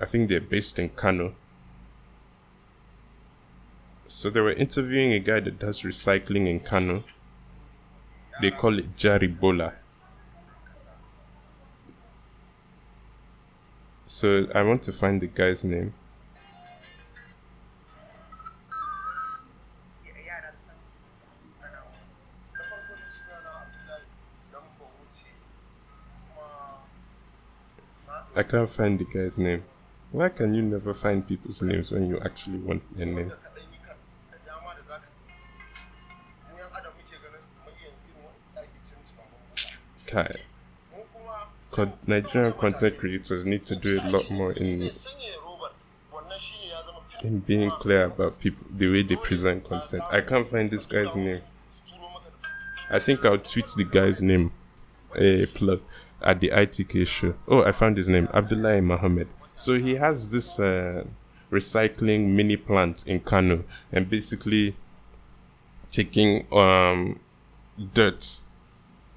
I 0.00 0.06
think 0.06 0.28
they're 0.28 0.40
based 0.40 0.78
in 0.78 0.90
Kano. 0.90 1.34
So 4.06 4.30
they 4.30 4.40
were 4.40 4.52
interviewing 4.52 5.12
a 5.12 5.18
guy 5.18 5.40
that 5.40 5.58
does 5.58 5.82
recycling 5.82 6.48
in 6.48 6.60
Kano. 6.60 7.04
They 8.40 8.52
call 8.52 8.78
it 8.78 8.96
Jaribola. 8.96 9.74
So 14.06 14.46
I 14.54 14.62
want 14.62 14.82
to 14.84 14.92
find 14.92 15.20
the 15.20 15.26
guy's 15.26 15.64
name. 15.64 15.92
I 28.38 28.44
can't 28.44 28.70
find 28.70 29.00
the 29.00 29.04
guy's 29.04 29.36
name. 29.36 29.64
Why 30.12 30.28
can 30.28 30.54
you 30.54 30.62
never 30.62 30.94
find 30.94 31.26
people's 31.26 31.60
names 31.60 31.90
when 31.90 32.08
you 32.08 32.20
actually 32.20 32.58
want 32.58 32.82
their 32.96 33.04
name? 33.04 33.32
Kai. 40.06 40.30
So 41.66 41.92
Nigerian 42.06 42.52
content 42.52 42.96
creators 42.96 43.44
need 43.44 43.66
to 43.66 43.74
do 43.74 44.00
a 44.00 44.08
lot 44.08 44.30
more 44.30 44.52
in 44.52 44.88
in 47.24 47.40
being 47.40 47.70
clear 47.70 48.04
about 48.04 48.38
people 48.38 48.64
the 48.70 48.88
way 48.88 49.02
they 49.02 49.16
present 49.16 49.68
content. 49.68 50.04
I 50.12 50.20
can't 50.20 50.46
find 50.46 50.70
this 50.70 50.86
guy's 50.86 51.16
name. 51.16 51.40
I 52.88 53.00
think 53.00 53.24
I'll 53.24 53.38
tweet 53.38 53.66
the 53.76 53.82
guy's 53.82 54.22
name. 54.22 54.52
A 55.16 55.46
plug 55.46 55.80
at 56.22 56.40
the 56.40 56.50
ITK 56.50 57.06
show. 57.06 57.34
Oh, 57.46 57.62
I 57.62 57.72
found 57.72 57.96
his 57.96 58.08
name, 58.08 58.28
Abdullah 58.32 58.80
Mohammed. 58.82 59.28
So 59.54 59.74
he 59.74 59.96
has 59.96 60.28
this 60.28 60.58
uh, 60.58 61.04
recycling 61.50 62.30
mini 62.30 62.56
plant 62.56 63.04
in 63.06 63.20
Kano, 63.20 63.64
and 63.92 64.08
basically 64.08 64.76
taking 65.90 66.46
um, 66.52 67.18
dirt 67.94 68.40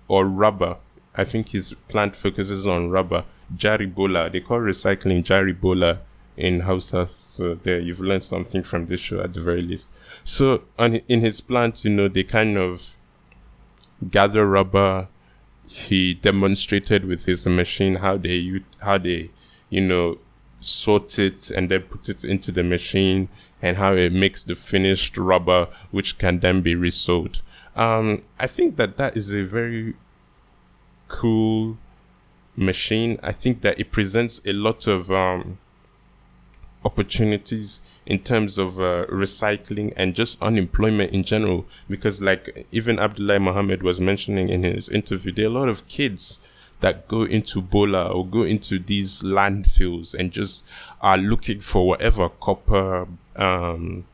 or 0.08 0.26
rubber. 0.26 0.78
I 1.16 1.26
think 1.26 1.50
his 1.50 1.74
plant 1.88 2.16
focuses 2.16 2.66
on 2.66 2.90
rubber. 2.90 3.26
Jaribola, 3.56 4.32
they 4.32 4.40
call 4.40 4.60
recycling 4.60 5.24
Jaribola 5.24 6.00
in 6.38 6.62
Hausa. 6.62 7.10
So 7.18 7.56
there, 7.56 7.80
you've 7.80 8.00
learned 8.00 8.24
something 8.24 8.64
from 8.64 8.88
this 8.88 9.00
show 9.00 9.22
at 9.22 9.34
the 9.34 9.42
very 9.42 9.62
least. 9.62 9.90
So 10.24 10.64
on 10.80 10.96
in 10.96 11.22
his 11.22 11.42
plant, 11.42 11.84
you 11.84 11.92
know, 11.92 12.08
they 12.08 12.24
kind 12.24 12.58
of 12.58 12.96
gather 14.10 14.46
rubber. 14.46 15.08
He 15.74 16.14
demonstrated 16.16 17.06
with 17.06 17.26
his 17.26 17.48
machine 17.48 17.96
how 17.96 18.18
they 18.18 18.62
how 18.82 18.98
they, 18.98 19.30
you 19.70 19.80
know, 19.80 20.20
sort 20.60 21.18
it 21.18 21.50
and 21.50 21.72
then 21.72 21.84
put 21.84 22.10
it 22.10 22.26
into 22.26 22.52
the 22.52 22.62
machine 22.62 23.30
and 23.62 23.78
how 23.78 23.94
it 23.94 24.12
makes 24.12 24.44
the 24.44 24.56
finished 24.56 25.18
rubber, 25.18 25.70
which 25.90 26.18
can 26.18 26.42
then 26.42 26.62
be 26.62 26.76
resold. 26.76 27.42
Um, 27.76 28.24
I 28.38 28.48
think 28.48 28.76
that 28.76 28.98
that 28.98 29.16
is 29.16 29.34
a 29.34 29.44
very 29.44 29.96
cool 31.08 31.78
machine. 32.58 33.18
I 33.24 33.32
think 33.32 33.62
that 33.62 33.80
it 33.80 33.92
presents 33.92 34.42
a 34.46 34.52
lot 34.52 34.88
of 34.88 35.10
um, 35.10 35.58
opportunities 36.84 37.82
in 38.06 38.20
terms 38.20 38.58
of 38.58 38.80
uh, 38.80 39.06
recycling 39.08 39.94
and 39.96 40.16
just 40.16 40.42
unemployment 40.42 41.12
in 41.12 41.24
general. 41.24 41.66
Because, 41.90 42.22
like 42.22 42.66
even 42.72 43.00
Abdullah 43.00 43.40
Mohammed 43.40 43.84
was 43.84 44.02
mentioning 44.02 44.50
in 44.50 44.64
his 44.64 44.90
interview, 44.90 45.32
there 45.32 45.46
are 45.46 45.50
a 45.50 45.60
lot 45.60 45.70
of 45.70 45.88
kids 45.88 46.40
that 46.82 47.08
go 47.08 47.24
into 47.24 47.62
Bola 47.62 48.12
or 48.12 48.26
go 48.26 48.44
into 48.44 48.80
these 48.80 49.22
landfills 49.22 50.14
and 50.14 50.32
just 50.32 50.66
are 51.00 51.18
looking 51.18 51.62
for 51.62 51.88
whatever 51.88 52.28
copper, 52.28 53.08
um, 53.36 54.06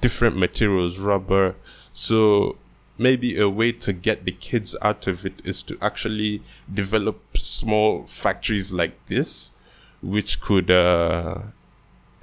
different 0.00 0.36
materials, 0.36 0.98
rubber. 0.98 1.56
So 1.92 2.56
maybe 2.96 3.38
a 3.38 3.48
way 3.48 3.72
to 3.72 3.92
get 3.92 4.24
the 4.24 4.32
kids 4.32 4.76
out 4.80 5.06
of 5.06 5.26
it 5.26 5.42
is 5.44 5.62
to 5.64 5.76
actually 5.82 6.42
develop 6.72 7.36
small 7.36 8.06
factories 8.06 8.72
like 8.72 8.94
this, 9.08 9.52
which 10.00 10.40
could 10.40 10.70
uh, 10.70 11.38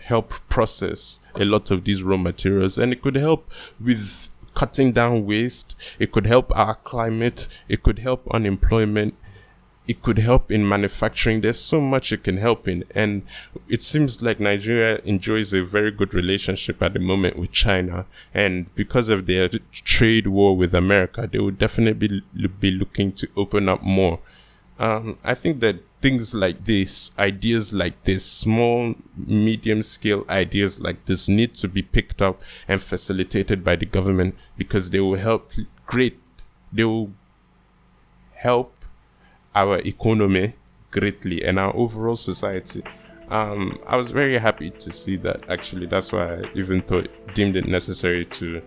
help 0.09 0.33
process 0.49 1.19
a 1.35 1.45
lot 1.45 1.71
of 1.71 1.83
these 1.85 2.01
raw 2.03 2.17
materials 2.17 2.77
and 2.77 2.91
it 2.91 3.01
could 3.01 3.15
help 3.15 3.49
with 3.79 4.29
cutting 4.55 4.91
down 4.91 5.25
waste. 5.25 5.75
It 5.99 6.11
could 6.11 6.25
help 6.25 6.51
our 6.55 6.75
climate. 6.75 7.47
It 7.67 7.83
could 7.83 7.99
help 7.99 8.27
unemployment. 8.31 9.13
It 9.87 10.01
could 10.03 10.19
help 10.19 10.51
in 10.51 10.67
manufacturing. 10.67 11.41
There's 11.41 11.59
so 11.59 11.79
much 11.81 12.11
it 12.11 12.23
can 12.23 12.37
help 12.37 12.67
in. 12.67 12.83
And 12.93 13.23
it 13.67 13.81
seems 13.81 14.21
like 14.21 14.39
Nigeria 14.39 14.99
enjoys 15.03 15.53
a 15.53 15.63
very 15.63 15.91
good 15.91 16.13
relationship 16.13 16.81
at 16.81 16.93
the 16.93 16.99
moment 16.99 17.37
with 17.37 17.51
China. 17.51 18.05
And 18.33 18.73
because 18.75 19.09
of 19.09 19.25
their 19.25 19.49
trade 19.71 20.27
war 20.27 20.55
with 20.57 20.73
America, 20.73 21.29
they 21.31 21.39
would 21.39 21.57
definitely 21.57 22.21
be 22.59 22.71
looking 22.71 23.13
to 23.13 23.27
open 23.35 23.69
up 23.69 23.81
more. 23.81 24.19
Um, 24.79 25.17
I 25.25 25.35
think 25.35 25.59
that 25.59 25.83
things 26.01 26.33
like 26.33 26.63
this, 26.63 27.11
ideas 27.19 27.73
like 27.73 28.01
this, 28.05 28.25
small, 28.25 28.95
medium 29.17 29.81
scale 29.81 30.25
ideas 30.29 30.79
like 30.79 31.05
this 31.05 31.27
need 31.27 31.53
to 31.55 31.67
be 31.67 31.81
picked 31.81 32.21
up 32.21 32.41
and 32.67 32.81
facilitated 32.81 33.63
by 33.63 33.75
the 33.75 33.85
government 33.85 34.35
because 34.57 34.89
they 34.89 35.01
will 35.01 35.17
help 35.17 35.51
great, 35.85 36.17
they 36.71 36.85
will 36.85 37.11
help 38.35 38.73
our 39.53 39.79
economy 39.79 40.55
greatly 40.91 41.43
and 41.43 41.59
our 41.59 41.75
overall 41.75 42.15
society. 42.15 42.81
Um, 43.29 43.79
I 43.85 43.97
was 43.97 44.11
very 44.11 44.37
happy 44.37 44.71
to 44.71 44.91
see 44.91 45.17
that 45.17 45.49
actually. 45.49 45.87
That's 45.87 46.11
why 46.13 46.35
I 46.35 46.43
even 46.55 46.81
thought 46.81 47.09
deemed 47.35 47.57
it 47.57 47.67
necessary 47.67 48.25
to 48.25 48.61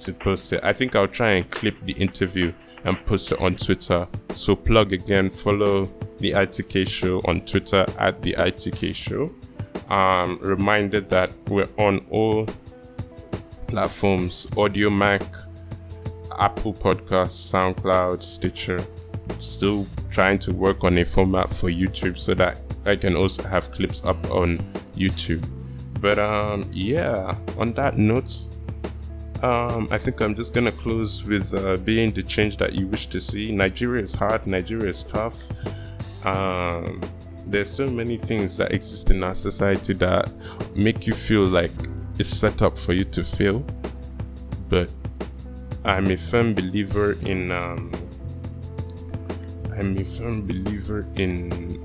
to 0.00 0.12
post 0.12 0.52
it. 0.52 0.60
I 0.62 0.72
think 0.72 0.94
I'll 0.94 1.08
try 1.08 1.32
and 1.32 1.50
clip 1.50 1.74
the 1.84 1.92
interview 1.92 2.52
and 2.84 2.96
post 3.06 3.32
it 3.32 3.40
on 3.40 3.56
Twitter. 3.56 4.06
So 4.30 4.56
plug 4.56 4.92
again, 4.92 5.30
follow 5.30 5.84
the 6.18 6.32
ITK 6.32 6.88
show 6.88 7.20
on 7.26 7.42
Twitter 7.42 7.86
at 7.98 8.22
the 8.22 8.34
ITK 8.34 8.94
show. 8.94 9.32
Um, 9.88 10.38
reminded 10.40 11.10
that 11.10 11.32
we're 11.48 11.68
on 11.78 12.06
all 12.10 12.46
platforms 13.66 14.46
Audiomack, 14.52 15.24
Apple 16.38 16.72
Podcasts, 16.72 17.52
SoundCloud, 17.52 18.22
Stitcher. 18.22 18.78
Still 19.38 19.86
trying 20.10 20.38
to 20.40 20.52
work 20.52 20.84
on 20.84 20.98
a 20.98 21.04
format 21.04 21.50
for 21.50 21.70
YouTube 21.70 22.18
so 22.18 22.34
that 22.34 22.60
I 22.84 22.96
can 22.96 23.16
also 23.16 23.42
have 23.44 23.70
clips 23.72 24.04
up 24.04 24.30
on 24.30 24.58
YouTube. 24.94 25.46
But 26.00 26.18
um, 26.18 26.68
yeah, 26.72 27.36
on 27.58 27.72
that 27.74 27.96
note, 27.96 28.38
um, 29.42 29.88
I 29.90 29.98
think 29.98 30.20
I'm 30.20 30.34
just 30.34 30.54
gonna 30.54 30.72
close 30.72 31.24
with 31.24 31.52
uh, 31.52 31.76
being 31.78 32.12
the 32.12 32.22
change 32.22 32.56
that 32.58 32.74
you 32.74 32.86
wish 32.86 33.08
to 33.08 33.20
see. 33.20 33.52
Nigeria 33.52 34.02
is 34.02 34.14
hard. 34.14 34.46
Nigeria 34.46 34.90
is 34.90 35.02
tough. 35.02 35.48
Um, 36.24 37.00
there's 37.46 37.70
so 37.70 37.88
many 37.88 38.18
things 38.18 38.56
that 38.58 38.72
exist 38.72 39.10
in 39.10 39.24
our 39.24 39.34
society 39.34 39.94
that 39.94 40.30
make 40.76 41.06
you 41.06 41.12
feel 41.12 41.44
like 41.44 41.72
it's 42.18 42.28
set 42.28 42.62
up 42.62 42.78
for 42.78 42.92
you 42.92 43.04
to 43.06 43.24
fail. 43.24 43.64
But 44.68 44.90
I'm 45.84 46.06
a 46.10 46.16
firm 46.16 46.54
believer 46.54 47.18
in. 47.22 47.50
Um, 47.50 47.92
I'm 49.76 49.98
a 49.98 50.04
firm 50.04 50.46
believer 50.46 51.06
in 51.16 51.82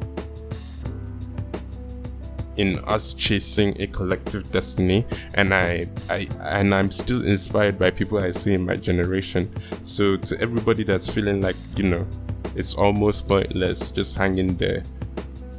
in 2.57 2.79
us 2.85 3.13
chasing 3.13 3.79
a 3.81 3.87
collective 3.87 4.51
destiny 4.51 5.05
and 5.35 5.53
I, 5.53 5.87
I 6.09 6.27
and 6.41 6.73
I'm 6.73 6.91
still 6.91 7.25
inspired 7.25 7.79
by 7.79 7.91
people 7.91 8.19
I 8.19 8.31
see 8.31 8.53
in 8.53 8.65
my 8.65 8.75
generation. 8.75 9.51
So 9.81 10.17
to 10.17 10.39
everybody 10.41 10.83
that's 10.83 11.07
feeling 11.09 11.41
like, 11.41 11.55
you 11.75 11.83
know, 11.83 12.07
it's 12.55 12.73
almost 12.73 13.27
pointless, 13.27 13.91
just 13.91 14.17
hang 14.17 14.37
in 14.39 14.57
there. 14.57 14.83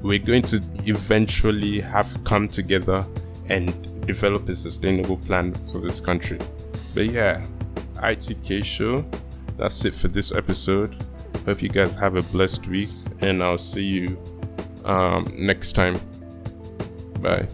We're 0.03 0.19
going 0.19 0.43
to 0.43 0.63
eventually 0.85 1.81
have 1.81 2.23
come 2.25 2.49
together 2.49 3.07
and 3.49 4.07
develop 4.07 4.49
a 4.49 4.57
sustainable 4.57 5.17
plan 5.17 5.55
for 5.73 5.81
this 5.81 6.01
country. 6.01 6.39
But 6.95 7.07
yeah, 7.07 7.45
ITK 7.97 8.65
show. 8.65 9.05
That's 9.57 9.85
it 9.85 9.95
for 9.95 10.09
this 10.09 10.33
episode. 10.33 10.97
Hope 11.45 11.63
you 11.63 11.69
guys 11.69 11.97
have 11.97 12.17
a 12.17 12.23
blessed 12.23 12.67
week, 12.69 12.91
and 13.21 13.43
I'll 13.43 13.59
see 13.59 13.85
you 13.85 14.19
um, 14.85 15.27
next 15.37 15.73
time. 15.73 15.99
Bye. 17.21 17.49